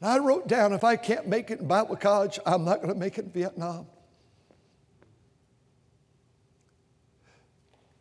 And 0.00 0.08
I 0.08 0.18
wrote 0.20 0.48
down, 0.48 0.72
if 0.72 0.84
I 0.84 0.96
can't 0.96 1.28
make 1.28 1.50
it 1.50 1.60
in 1.60 1.68
Bible 1.68 1.96
college, 1.96 2.38
I'm 2.46 2.64
not 2.64 2.76
going 2.76 2.88
to 2.88 2.98
make 2.98 3.18
it 3.18 3.26
in 3.26 3.30
Vietnam. 3.30 3.86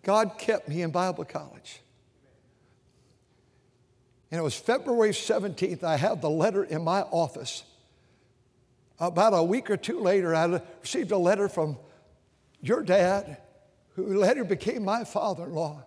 God 0.04 0.38
kept 0.38 0.70
me 0.70 0.84
in 0.84 0.92
Bible 0.92 1.26
college. 1.26 1.82
And 4.32 4.40
it 4.40 4.42
was 4.42 4.56
February 4.56 5.12
17th, 5.12 5.84
I 5.84 5.98
had 5.98 6.22
the 6.22 6.30
letter 6.30 6.64
in 6.64 6.82
my 6.82 7.02
office. 7.02 7.66
About 9.02 9.34
a 9.34 9.44
week 9.44 9.70
or 9.70 9.76
two 9.76 10.00
later, 10.00 10.34
I 10.34 10.62
received 10.80 11.12
a 11.12 11.18
letter 11.18 11.50
from 11.50 11.78
your 12.62 12.82
dad 12.82 13.40
who 14.06 14.18
later 14.18 14.44
became 14.44 14.84
my 14.84 15.04
father 15.04 15.44
in 15.44 15.54
law, 15.54 15.84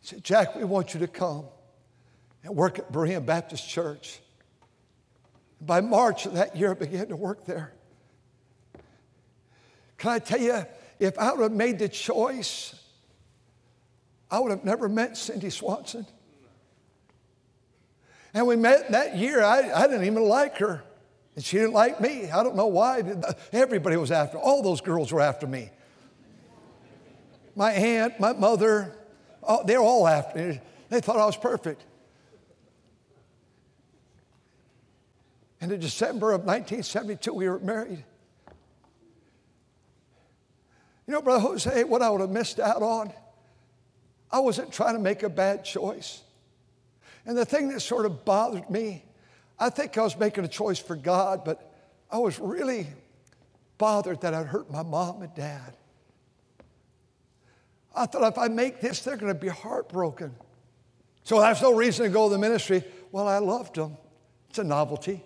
said, 0.00 0.24
Jack, 0.24 0.56
we 0.56 0.64
want 0.64 0.94
you 0.94 1.00
to 1.00 1.06
come 1.06 1.44
and 2.42 2.56
work 2.56 2.78
at 2.78 2.90
Berean 2.90 3.24
Baptist 3.26 3.68
Church. 3.68 4.20
By 5.60 5.80
March 5.80 6.26
of 6.26 6.34
that 6.34 6.56
year, 6.56 6.70
I 6.70 6.74
began 6.74 7.08
to 7.08 7.16
work 7.16 7.44
there. 7.44 7.74
Can 9.98 10.12
I 10.12 10.18
tell 10.18 10.40
you, 10.40 10.64
if 10.98 11.18
I 11.18 11.32
would 11.32 11.42
have 11.42 11.52
made 11.52 11.78
the 11.78 11.88
choice, 11.88 12.74
I 14.30 14.38
would 14.38 14.50
have 14.50 14.64
never 14.64 14.88
met 14.88 15.16
Cindy 15.16 15.50
Swanson. 15.50 16.06
And 18.32 18.46
we 18.46 18.56
met 18.56 18.92
that 18.92 19.16
year, 19.16 19.42
I, 19.42 19.70
I 19.72 19.86
didn't 19.86 20.04
even 20.04 20.22
like 20.22 20.56
her. 20.58 20.82
And 21.36 21.44
she 21.44 21.58
didn't 21.58 21.72
like 21.72 22.00
me. 22.00 22.30
I 22.30 22.42
don't 22.42 22.56
know 22.56 22.68
why. 22.68 23.02
Everybody 23.52 23.96
was 23.96 24.10
after, 24.10 24.38
all 24.38 24.62
those 24.62 24.80
girls 24.80 25.12
were 25.12 25.20
after 25.20 25.46
me 25.46 25.70
my 27.56 27.72
aunt, 27.72 28.20
my 28.20 28.32
mother, 28.32 28.96
oh, 29.42 29.62
they're 29.64 29.80
all 29.80 30.06
after 30.06 30.38
me. 30.38 30.60
They 30.88 31.00
thought 31.00 31.18
I 31.18 31.26
was 31.26 31.36
perfect. 31.36 31.84
And 35.60 35.70
in 35.70 35.80
December 35.80 36.32
of 36.32 36.40
1972, 36.40 37.32
we 37.32 37.48
were 37.48 37.58
married. 37.58 38.04
You 41.06 41.14
know, 41.14 41.22
Brother 41.22 41.40
Jose, 41.40 41.84
what 41.84 42.02
I 42.02 42.10
would 42.10 42.20
have 42.20 42.30
missed 42.30 42.60
out 42.60 42.82
on, 42.82 43.12
I 44.30 44.38
wasn't 44.38 44.72
trying 44.72 44.94
to 44.94 45.00
make 45.00 45.22
a 45.22 45.28
bad 45.28 45.64
choice. 45.64 46.22
And 47.26 47.36
the 47.36 47.44
thing 47.44 47.68
that 47.70 47.80
sort 47.80 48.06
of 48.06 48.24
bothered 48.24 48.70
me, 48.70 49.04
I 49.58 49.70
think 49.70 49.98
I 49.98 50.02
was 50.02 50.16
making 50.16 50.44
a 50.44 50.48
choice 50.48 50.78
for 50.78 50.96
God, 50.96 51.44
but 51.44 51.74
I 52.10 52.18
was 52.18 52.38
really 52.38 52.86
bothered 53.76 54.20
that 54.22 54.34
I'd 54.34 54.46
hurt 54.46 54.70
my 54.70 54.82
mom 54.82 55.22
and 55.22 55.34
dad. 55.34 55.76
I 57.94 58.06
thought 58.06 58.32
if 58.32 58.38
I 58.38 58.48
make 58.48 58.80
this, 58.80 59.00
they're 59.00 59.16
going 59.16 59.32
to 59.32 59.38
be 59.38 59.48
heartbroken. 59.48 60.34
So 61.24 61.40
there's 61.40 61.62
no 61.62 61.74
reason 61.74 62.06
to 62.06 62.12
go 62.12 62.28
to 62.28 62.32
the 62.32 62.38
ministry. 62.38 62.84
Well, 63.12 63.26
I 63.28 63.38
loved 63.38 63.76
them. 63.76 63.96
It's 64.48 64.58
a 64.58 64.64
novelty. 64.64 65.22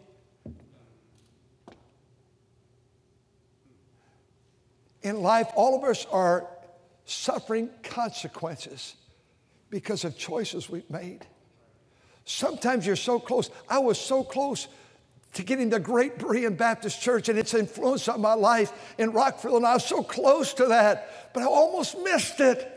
In 5.02 5.22
life, 5.22 5.48
all 5.54 5.76
of 5.76 5.84
us 5.84 6.06
are 6.10 6.48
suffering 7.04 7.68
consequences 7.82 8.96
because 9.68 10.04
of 10.04 10.16
choices 10.16 10.70
we've 10.70 10.88
made. 10.88 11.26
Sometimes 12.24 12.86
you're 12.86 12.96
so 12.96 13.20
close. 13.20 13.50
I 13.68 13.78
was 13.80 13.98
so 13.98 14.24
close 14.24 14.68
to 15.34 15.42
getting 15.42 15.70
the 15.70 15.80
great 15.80 16.18
Berean 16.18 16.56
Baptist 16.56 17.00
Church 17.00 17.28
and 17.28 17.38
its 17.38 17.54
influence 17.54 18.08
on 18.08 18.20
my 18.20 18.34
life 18.34 18.72
in 18.98 19.12
Rockville, 19.12 19.56
and 19.56 19.66
I 19.66 19.74
was 19.74 19.84
so 19.84 20.02
close 20.02 20.54
to 20.54 20.66
that, 20.66 21.32
but 21.34 21.42
I 21.42 21.46
almost 21.46 21.98
missed 21.98 22.40
it. 22.40 22.70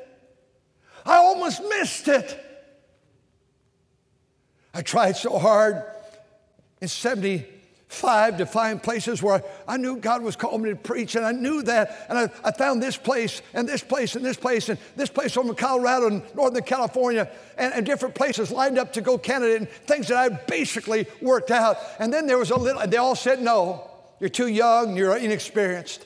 I 1.06 1.16
almost 1.16 1.62
missed 1.64 2.08
it. 2.08 2.44
I 4.74 4.82
tried 4.82 5.16
so 5.16 5.40
hard 5.40 5.84
in 6.82 6.88
70 6.88 7.46
five 7.88 8.38
to 8.38 8.46
find 8.46 8.84
places 8.84 9.24
where 9.24 9.44
I 9.68 9.78
knew 9.78 9.98
God 9.98 10.22
was 10.22 10.36
calling 10.36 10.62
me 10.62 10.70
to 10.72 10.76
preach, 10.76 11.16
and 11.16 11.26
I 11.26 11.32
knew 11.32 11.62
that. 11.64 12.06
And 12.10 12.18
I, 12.18 12.30
I, 12.44 12.52
found 12.52 12.84
this 12.84 12.98
place, 12.98 13.42
and 13.54 13.68
this 13.68 13.82
place, 13.82 14.16
and 14.16 14.26
this 14.26 14.38
place, 14.38 14.70
and 14.70 14.78
this 14.96 15.10
place 15.10 15.38
over 15.38 15.50
in 15.50 15.56
Colorado 15.56 16.08
and 16.08 16.22
Northern 16.36 16.64
California, 16.64 17.30
and, 17.58 17.74
and 17.74 17.86
different 17.86 18.14
places 18.14 18.52
lined 18.52 18.78
up 18.78 18.94
to 18.94 19.02
go 19.02 19.18
Canada, 19.18 19.56
and 19.56 19.70
things 19.70 20.10
that 20.10 20.18
I 20.18 20.30
basically 20.30 21.08
worked 21.22 21.50
out. 21.50 21.78
And 22.00 22.12
then 22.12 22.28
there 22.28 22.38
was 22.38 22.52
a 22.52 22.58
little, 22.58 22.82
and 22.82 22.92
they 22.92 22.98
all 22.98 23.16
said 23.16 23.42
no. 23.42 23.90
You're 24.20 24.30
too 24.30 24.48
young, 24.48 24.98
you're 24.98 25.16
inexperienced. 25.16 26.06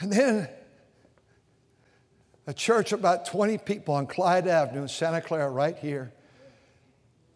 And 0.00 0.12
then 0.12 0.48
a 2.46 2.54
church 2.54 2.92
about 2.92 3.26
20 3.26 3.58
people 3.58 3.94
on 3.94 4.06
Clyde 4.06 4.46
Avenue 4.46 4.82
in 4.82 4.88
Santa 4.88 5.20
Clara, 5.20 5.50
right 5.50 5.76
here 5.76 6.12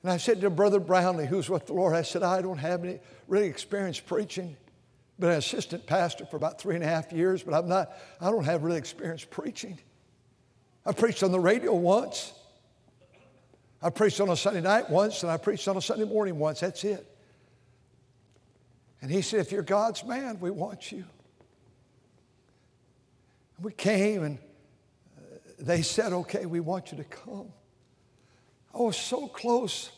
and 0.03 0.11
I 0.11 0.17
said 0.17 0.41
to 0.41 0.51
Brother 0.51 0.81
Brownlee, 0.81 1.27
who's 1.27 1.49
with 1.49 1.67
the 1.67 1.75
Lord, 1.75 1.95
I 1.95 2.03
said, 2.03 2.23
I 2.23 2.43
don't 2.43 2.59
have 2.59 2.85
any 2.85 2.99
really 3.29 3.47
experience 3.47 4.01
preaching. 4.01 4.57
Been 5.19 5.31
an 5.31 5.37
assistant 5.37 5.87
pastor 5.87 6.27
for 6.27 6.37
about 6.37 6.61
three 6.61 6.75
and 6.75 6.83
a 6.83 6.88
half 6.88 7.12
years, 7.12 7.43
but 7.43 7.55
I'm 7.55 7.69
not, 7.69 7.93
I 8.21 8.31
don't 8.31 8.45
have 8.45 8.65
really 8.65 8.79
experience 8.79 9.25
preaching. 9.25 9.79
I 10.85 10.93
preached 10.93 11.23
on 11.23 11.31
the 11.31 11.38
radio 11.38 11.73
once. 11.75 12.33
I 13.81 13.91
preached 13.91 14.21
on 14.21 14.31
a 14.31 14.37
Sunday 14.37 14.61
night 14.61 14.91
once, 14.91 15.23
and 15.23 15.31
I 15.31 15.37
preached 15.37 15.69
on 15.69 15.77
a 15.77 15.83
Sunday 15.83 16.05
morning 16.05 16.38
once. 16.38 16.61
That's 16.61 16.83
it. 16.83 17.07
And 19.01 19.11
he 19.11 19.23
said, 19.23 19.41
If 19.41 19.53
you're 19.53 19.62
God's 19.62 20.05
man, 20.05 20.38
we 20.41 20.51
want 20.51 20.91
you. 20.91 21.05
And 23.57 23.65
we 23.65 23.73
came, 23.73 24.25
and 24.25 24.38
uh, 25.19 25.38
they 25.61 25.83
said, 25.83 26.12
Okay, 26.12 26.47
we 26.47 26.61
want 26.61 26.91
you 26.91 26.99
to 26.99 27.05
come. 27.05 27.53
I 28.75 28.79
was 28.79 28.97
so 28.97 29.27
close 29.27 29.91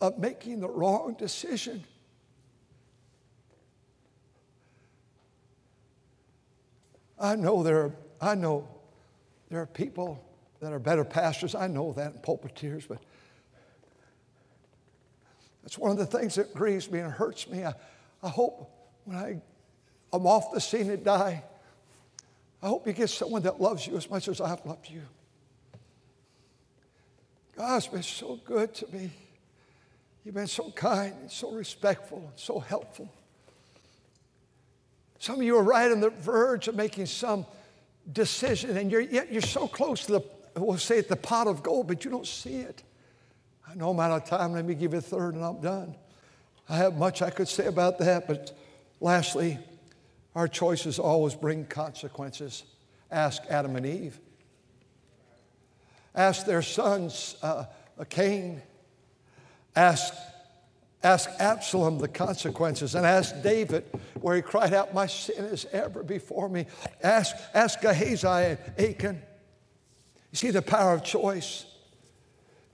of 0.00 0.18
making 0.18 0.60
the 0.60 0.68
wrong 0.68 1.14
decision. 1.18 1.84
I 7.18 7.36
know 7.36 7.62
there 7.62 7.78
are, 7.82 7.92
I 8.20 8.34
know 8.34 8.66
there 9.48 9.60
are 9.60 9.66
people 9.66 10.24
that 10.60 10.72
are 10.72 10.80
better 10.80 11.04
pastors. 11.04 11.54
I 11.54 11.68
know 11.68 11.92
that 11.92 12.14
and 12.14 12.22
pulpiteers, 12.22 12.88
but 12.88 12.98
that's 15.62 15.78
one 15.78 15.92
of 15.92 15.98
the 15.98 16.06
things 16.06 16.34
that 16.34 16.52
grieves 16.52 16.90
me 16.90 16.98
and 16.98 17.12
hurts 17.12 17.48
me. 17.48 17.64
I, 17.64 17.74
I 18.22 18.28
hope 18.28 18.70
when 19.04 19.16
I, 19.16 19.40
I'm 20.12 20.26
off 20.26 20.52
the 20.52 20.60
scene 20.60 20.90
and 20.90 21.04
die, 21.04 21.44
I 22.60 22.66
hope 22.66 22.86
you 22.86 22.92
get 22.92 23.10
someone 23.10 23.42
that 23.42 23.60
loves 23.60 23.86
you 23.86 23.96
as 23.96 24.10
much 24.10 24.26
as 24.26 24.40
I've 24.40 24.64
loved 24.66 24.90
you. 24.90 25.02
God's 27.56 27.86
been 27.86 28.02
so 28.02 28.40
good 28.44 28.74
to 28.74 28.86
me. 28.92 29.10
You've 30.24 30.34
been 30.34 30.46
so 30.46 30.70
kind 30.70 31.14
and 31.20 31.30
so 31.30 31.50
respectful 31.52 32.18
and 32.18 32.32
so 32.36 32.58
helpful. 32.58 33.12
Some 35.18 35.36
of 35.36 35.42
you 35.42 35.56
are 35.56 35.62
right 35.62 35.90
on 35.90 36.00
the 36.00 36.10
verge 36.10 36.68
of 36.68 36.74
making 36.74 37.06
some 37.06 37.46
decision, 38.12 38.76
and 38.76 38.90
you're, 38.90 39.00
yet 39.00 39.32
you're 39.32 39.42
so 39.42 39.68
close 39.68 40.06
to 40.06 40.12
the, 40.12 40.22
we'll 40.56 40.78
say 40.78 40.98
it, 40.98 41.08
the 41.08 41.16
pot 41.16 41.46
of 41.46 41.62
gold, 41.62 41.88
but 41.88 42.04
you 42.04 42.10
don't 42.10 42.26
see 42.26 42.56
it. 42.56 42.82
I 43.68 43.74
know 43.74 43.90
I'm 43.90 44.00
out 44.00 44.10
of 44.10 44.28
time. 44.28 44.52
Let 44.52 44.64
me 44.64 44.74
give 44.74 44.92
you 44.92 44.98
a 44.98 45.02
third, 45.02 45.34
and 45.34 45.44
I'm 45.44 45.60
done. 45.60 45.94
I 46.68 46.76
have 46.76 46.96
much 46.96 47.22
I 47.22 47.30
could 47.30 47.48
say 47.48 47.66
about 47.66 47.98
that, 47.98 48.26
but 48.26 48.56
lastly, 49.00 49.58
our 50.34 50.48
choices 50.48 50.98
always 50.98 51.34
bring 51.34 51.66
consequences. 51.66 52.64
Ask 53.10 53.42
Adam 53.48 53.76
and 53.76 53.86
Eve 53.86 54.18
ask 56.14 56.46
their 56.46 56.62
sons, 56.62 57.36
uh, 57.42 57.64
Cain, 58.08 58.62
ask, 59.74 60.14
ask 61.02 61.30
Absalom 61.38 61.98
the 61.98 62.08
consequences, 62.08 62.94
and 62.94 63.06
ask 63.06 63.42
David, 63.42 63.84
where 64.20 64.36
he 64.36 64.42
cried 64.42 64.72
out, 64.72 64.94
My 64.94 65.06
sin 65.06 65.44
is 65.44 65.66
ever 65.72 66.02
before 66.02 66.48
me. 66.48 66.66
Ask, 67.02 67.36
ask 67.54 67.80
Gehazi 67.80 68.26
and 68.26 68.58
Achan. 68.78 69.22
You 70.30 70.36
see 70.36 70.50
the 70.50 70.62
power 70.62 70.94
of 70.94 71.04
choice. 71.04 71.66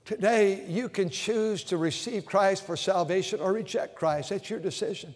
Today, 0.05 0.64
you 0.66 0.88
can 0.88 1.11
choose 1.11 1.64
to 1.64 1.77
receive 1.77 2.24
Christ 2.24 2.64
for 2.64 2.77
salvation 2.77 3.40
or 3.40 3.53
reject 3.53 3.94
Christ. 3.94 4.31
That's 4.31 4.48
your 4.48 4.61
decision. 4.61 5.14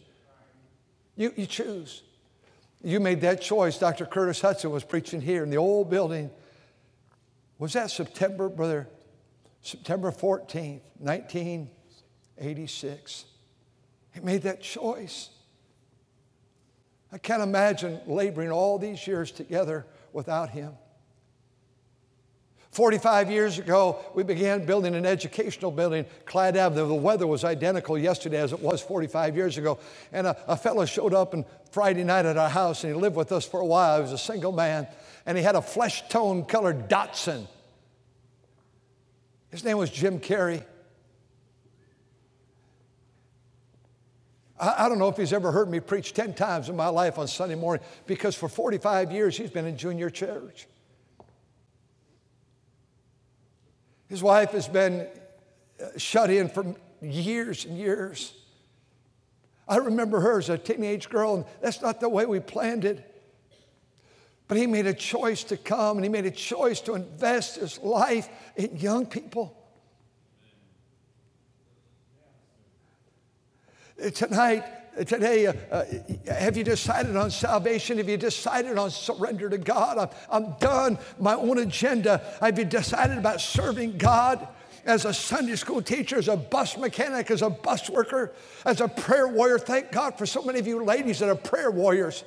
You, 1.16 1.32
you 1.36 1.46
choose. 1.46 2.02
You 2.82 3.00
made 3.00 3.20
that 3.22 3.40
choice. 3.40 3.78
Dr. 3.78 4.04
Curtis 4.04 4.42
Hutson 4.42 4.70
was 4.70 4.84
preaching 4.84 5.20
here 5.20 5.44
in 5.44 5.50
the 5.50 5.56
old 5.56 5.88
building 5.88 6.30
Was 7.62 7.72
that 7.74 7.92
September, 7.92 8.48
brother? 8.48 8.88
September 9.60 10.10
14th, 10.10 10.80
1986. 10.98 13.24
He 14.12 14.20
made 14.20 14.42
that 14.42 14.60
choice. 14.60 15.30
I 17.12 17.18
can't 17.18 17.40
imagine 17.40 18.00
laboring 18.08 18.50
all 18.50 18.80
these 18.80 19.06
years 19.06 19.30
together 19.30 19.86
without 20.12 20.50
him. 20.50 20.72
45 22.72 23.30
years 23.30 23.60
ago, 23.60 24.00
we 24.12 24.24
began 24.24 24.66
building 24.66 24.96
an 24.96 25.06
educational 25.06 25.70
building, 25.70 26.04
Clyde 26.24 26.56
Avenue. 26.56 26.88
The 26.88 26.94
weather 26.94 27.28
was 27.28 27.44
identical 27.44 27.96
yesterday 27.96 28.38
as 28.38 28.52
it 28.52 28.58
was 28.58 28.80
45 28.80 29.36
years 29.36 29.56
ago. 29.56 29.78
And 30.10 30.26
a, 30.26 30.36
a 30.50 30.56
fellow 30.56 30.84
showed 30.84 31.14
up 31.14 31.32
on 31.32 31.44
Friday 31.70 32.02
night 32.02 32.26
at 32.26 32.36
our 32.36 32.50
house, 32.50 32.82
and 32.82 32.92
he 32.92 33.00
lived 33.00 33.14
with 33.14 33.30
us 33.30 33.46
for 33.46 33.60
a 33.60 33.64
while. 33.64 33.98
He 33.98 34.02
was 34.02 34.10
a 34.10 34.18
single 34.18 34.50
man, 34.50 34.88
and 35.26 35.38
he 35.38 35.44
had 35.44 35.54
a 35.54 35.62
flesh 35.62 36.08
tone 36.08 36.44
colored 36.44 36.88
Datsun. 36.88 37.46
His 39.52 39.62
name 39.62 39.76
was 39.76 39.90
Jim 39.90 40.18
Carey. 40.18 40.62
I, 44.58 44.86
I 44.86 44.88
don't 44.88 44.98
know 44.98 45.08
if 45.08 45.16
he's 45.18 45.34
ever 45.34 45.52
heard 45.52 45.70
me 45.70 45.78
preach 45.78 46.14
10 46.14 46.34
times 46.34 46.70
in 46.70 46.76
my 46.76 46.88
life 46.88 47.18
on 47.18 47.28
Sunday 47.28 47.54
morning 47.54 47.84
because 48.06 48.34
for 48.34 48.48
45 48.48 49.12
years 49.12 49.36
he's 49.36 49.50
been 49.50 49.66
in 49.66 49.76
junior 49.76 50.08
church. 50.08 50.66
His 54.08 54.22
wife 54.22 54.52
has 54.52 54.68
been 54.68 55.06
uh, 55.82 55.98
shut 55.98 56.30
in 56.30 56.48
for 56.48 56.74
years 57.02 57.66
and 57.66 57.76
years. 57.76 58.32
I 59.68 59.76
remember 59.76 60.20
her 60.20 60.38
as 60.38 60.48
a 60.48 60.58
teenage 60.58 61.08
girl, 61.10 61.34
and 61.34 61.44
that's 61.60 61.82
not 61.82 62.00
the 62.00 62.08
way 62.08 62.24
we 62.26 62.40
planned 62.40 62.84
it. 62.84 63.11
But 64.52 64.58
he 64.58 64.66
made 64.66 64.86
a 64.86 64.92
choice 64.92 65.44
to 65.44 65.56
come 65.56 65.96
and 65.96 66.04
he 66.04 66.10
made 66.10 66.26
a 66.26 66.30
choice 66.30 66.82
to 66.82 66.92
invest 66.92 67.56
his 67.56 67.78
life 67.78 68.28
in 68.54 68.76
young 68.76 69.06
people. 69.06 69.56
Tonight, 74.14 75.06
today, 75.06 75.46
uh, 75.46 75.54
uh, 75.70 75.84
have 76.26 76.58
you 76.58 76.64
decided 76.64 77.16
on 77.16 77.30
salvation? 77.30 77.96
Have 77.96 78.10
you 78.10 78.18
decided 78.18 78.76
on 78.76 78.90
surrender 78.90 79.48
to 79.48 79.56
God? 79.56 79.96
I'm, 79.96 80.08
I'm 80.44 80.52
done 80.58 80.98
my 81.18 81.32
own 81.32 81.56
agenda. 81.56 82.22
Have 82.42 82.58
you 82.58 82.66
decided 82.66 83.16
about 83.16 83.40
serving 83.40 83.96
God? 83.96 84.46
as 84.84 85.04
a 85.04 85.14
Sunday 85.14 85.54
school 85.54 85.80
teacher, 85.80 86.18
as 86.18 86.26
a 86.26 86.36
bus 86.36 86.76
mechanic, 86.76 87.30
as 87.30 87.40
a 87.40 87.48
bus 87.48 87.88
worker, 87.88 88.32
as 88.66 88.80
a 88.80 88.88
prayer 88.88 89.28
warrior. 89.28 89.56
Thank 89.56 89.92
God 89.92 90.18
for 90.18 90.26
so 90.26 90.42
many 90.42 90.58
of 90.58 90.66
you 90.66 90.82
ladies 90.82 91.20
that 91.20 91.28
are 91.28 91.36
prayer 91.36 91.70
warriors 91.70 92.24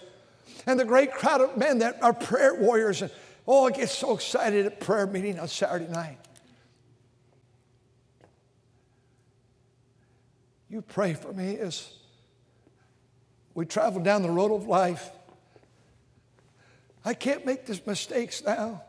and 0.65 0.79
the 0.79 0.85
great 0.85 1.13
crowd 1.13 1.41
of 1.41 1.57
men 1.57 1.79
that 1.79 2.01
are 2.01 2.13
prayer 2.13 2.55
warriors. 2.55 3.01
And 3.01 3.11
oh, 3.47 3.67
I 3.67 3.71
get 3.71 3.89
so 3.89 4.15
excited 4.15 4.65
at 4.65 4.79
prayer 4.79 5.07
meeting 5.07 5.39
on 5.39 5.47
Saturday 5.47 5.87
night. 5.87 6.17
You 10.69 10.81
pray 10.81 11.13
for 11.13 11.31
me 11.31 11.57
as 11.57 11.89
we 13.53 13.65
travel 13.65 14.01
down 14.01 14.23
the 14.23 14.29
road 14.29 14.51
of 14.51 14.67
life. 14.67 15.09
I 17.05 17.13
can't 17.13 17.45
make 17.45 17.65
these 17.65 17.85
mistakes 17.85 18.43
now. 18.43 18.81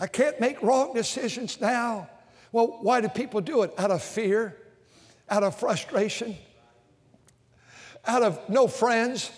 I 0.00 0.06
can't 0.06 0.40
make 0.40 0.60
wrong 0.62 0.94
decisions 0.94 1.60
now. 1.60 2.08
Well, 2.50 2.78
why 2.80 3.00
do 3.00 3.08
people 3.08 3.40
do 3.40 3.62
it? 3.62 3.72
Out 3.78 3.90
of 3.90 4.02
fear, 4.02 4.56
out 5.28 5.42
of 5.42 5.58
frustration, 5.58 6.36
out 8.06 8.22
of 8.22 8.48
no 8.48 8.66
friends. 8.66 9.30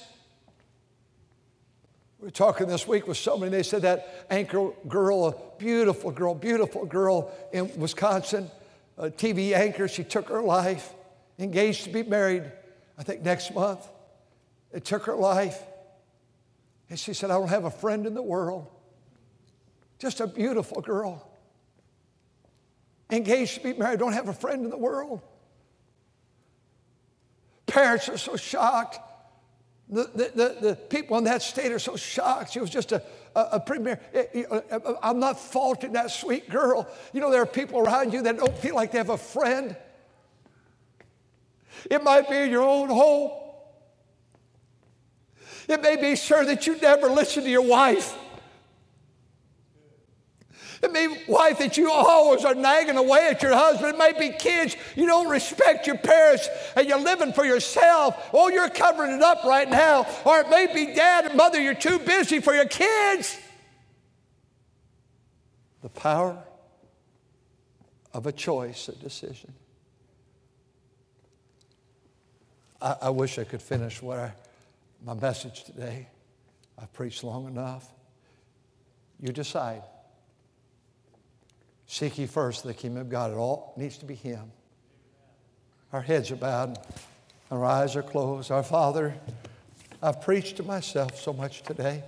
We 2.26 2.30
were 2.30 2.34
talking 2.34 2.66
this 2.66 2.88
week 2.88 3.06
with 3.06 3.18
somebody, 3.18 3.44
and 3.44 3.54
they 3.54 3.62
said 3.62 3.82
that 3.82 4.26
anchor 4.30 4.72
girl, 4.88 5.26
a 5.26 5.58
beautiful 5.60 6.10
girl, 6.10 6.34
beautiful 6.34 6.84
girl 6.84 7.30
in 7.52 7.70
Wisconsin, 7.78 8.50
a 8.98 9.10
TV 9.10 9.52
anchor, 9.52 9.86
she 9.86 10.02
took 10.02 10.28
her 10.30 10.42
life, 10.42 10.92
engaged 11.38 11.84
to 11.84 11.90
be 11.90 12.02
married, 12.02 12.42
I 12.98 13.04
think 13.04 13.22
next 13.22 13.54
month. 13.54 13.86
It 14.72 14.84
took 14.84 15.04
her 15.04 15.14
life. 15.14 15.56
And 16.90 16.98
she 16.98 17.14
said, 17.14 17.30
I 17.30 17.34
don't 17.34 17.46
have 17.46 17.64
a 17.64 17.70
friend 17.70 18.08
in 18.08 18.14
the 18.14 18.22
world. 18.22 18.66
Just 20.00 20.18
a 20.18 20.26
beautiful 20.26 20.82
girl. 20.82 21.30
Engaged 23.08 23.54
to 23.54 23.60
be 23.60 23.72
married, 23.72 24.00
don't 24.00 24.14
have 24.14 24.26
a 24.26 24.34
friend 24.34 24.64
in 24.64 24.70
the 24.70 24.76
world. 24.76 25.20
Parents 27.66 28.08
are 28.08 28.18
so 28.18 28.34
shocked. 28.34 28.98
The, 29.88 30.10
the, 30.14 30.32
the, 30.34 30.56
the 30.60 30.76
people 30.76 31.16
in 31.18 31.24
that 31.24 31.42
state 31.42 31.70
are 31.70 31.78
so 31.78 31.96
shocked. 31.96 32.52
She 32.52 32.60
was 32.60 32.70
just 32.70 32.90
a, 32.90 33.02
a, 33.36 33.40
a 33.52 33.60
premier. 33.60 34.00
Eh, 34.12 34.24
eh, 34.34 34.60
eh, 34.70 34.78
I'm 35.02 35.20
not 35.20 35.38
faulting 35.38 35.92
that 35.92 36.10
sweet 36.10 36.50
girl. 36.50 36.88
You 37.12 37.20
know, 37.20 37.30
there 37.30 37.42
are 37.42 37.46
people 37.46 37.78
around 37.78 38.12
you 38.12 38.22
that 38.22 38.36
don't 38.36 38.56
feel 38.58 38.74
like 38.74 38.90
they 38.92 38.98
have 38.98 39.10
a 39.10 39.18
friend. 39.18 39.76
It 41.88 42.02
might 42.02 42.28
be 42.28 42.36
in 42.36 42.50
your 42.50 42.62
own 42.62 42.88
home. 42.88 43.30
It 45.68 45.82
may 45.82 45.96
be, 45.96 46.16
sir, 46.16 46.44
that 46.44 46.66
you 46.66 46.76
never 46.80 47.08
listen 47.08 47.44
to 47.44 47.50
your 47.50 47.62
wife. 47.66 48.16
It 50.82 50.92
may 50.92 51.06
be 51.06 51.18
wife 51.28 51.58
that 51.58 51.76
you 51.76 51.90
always 51.90 52.44
are 52.44 52.54
nagging 52.54 52.96
away 52.96 53.28
at 53.30 53.42
your 53.42 53.54
husband. 53.54 53.94
It 53.94 53.98
may 53.98 54.12
be 54.18 54.36
kids 54.36 54.76
you 54.94 55.06
don't 55.06 55.28
respect 55.28 55.86
your 55.86 55.96
parents 55.98 56.48
and 56.76 56.88
you're 56.88 57.00
living 57.00 57.32
for 57.32 57.44
yourself. 57.44 58.30
Oh, 58.32 58.48
you're 58.48 58.68
covering 58.68 59.12
it 59.12 59.22
up 59.22 59.44
right 59.44 59.68
now. 59.68 60.06
Or 60.24 60.40
it 60.40 60.50
may 60.50 60.72
be 60.72 60.94
dad 60.94 61.26
and 61.26 61.36
mother, 61.36 61.60
you're 61.60 61.74
too 61.74 61.98
busy 61.98 62.40
for 62.40 62.54
your 62.54 62.66
kids. 62.66 63.38
The 65.82 65.88
power 65.88 66.42
of 68.12 68.26
a 68.26 68.32
choice, 68.32 68.88
a 68.88 68.94
decision. 68.96 69.52
I, 72.80 72.96
I 73.02 73.10
wish 73.10 73.38
I 73.38 73.44
could 73.44 73.62
finish 73.62 74.02
my 74.02 75.14
message 75.20 75.64
today. 75.64 76.08
I've 76.78 76.92
preached 76.92 77.24
long 77.24 77.46
enough. 77.46 77.90
You 79.20 79.32
decide. 79.32 79.82
Seek 81.86 82.18
ye 82.18 82.26
first 82.26 82.64
the 82.64 82.74
kingdom 82.74 83.02
of 83.02 83.08
God. 83.08 83.30
It 83.30 83.36
all 83.36 83.72
needs 83.76 83.98
to 83.98 84.04
be 84.04 84.14
Him. 84.14 84.50
Our 85.92 86.00
heads 86.02 86.30
are 86.30 86.36
bowed, 86.36 86.78
our 87.50 87.64
eyes 87.64 87.94
are 87.94 88.02
closed. 88.02 88.50
Our 88.50 88.64
Father, 88.64 89.14
I've 90.02 90.20
preached 90.20 90.56
to 90.56 90.62
myself 90.62 91.18
so 91.18 91.32
much 91.32 91.62
today. 91.62 92.02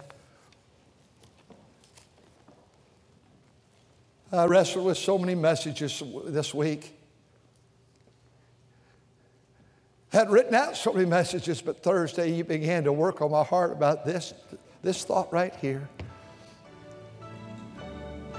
I 4.31 4.45
wrestled 4.45 4.85
with 4.85 4.99
so 4.99 5.17
many 5.17 5.35
messages 5.35 6.03
this 6.27 6.53
week. 6.53 6.95
Had 10.11 10.31
written 10.31 10.55
out 10.55 10.77
so 10.77 10.93
many 10.93 11.07
messages, 11.07 11.62
but 11.62 11.83
Thursday 11.83 12.33
you 12.33 12.45
began 12.45 12.85
to 12.85 12.93
work 12.93 13.23
on 13.23 13.31
my 13.31 13.45
heart 13.45 13.73
about 13.73 14.05
this, 14.05 14.35
this 14.83 15.05
thought 15.05 15.33
right 15.33 15.55
here 15.57 15.88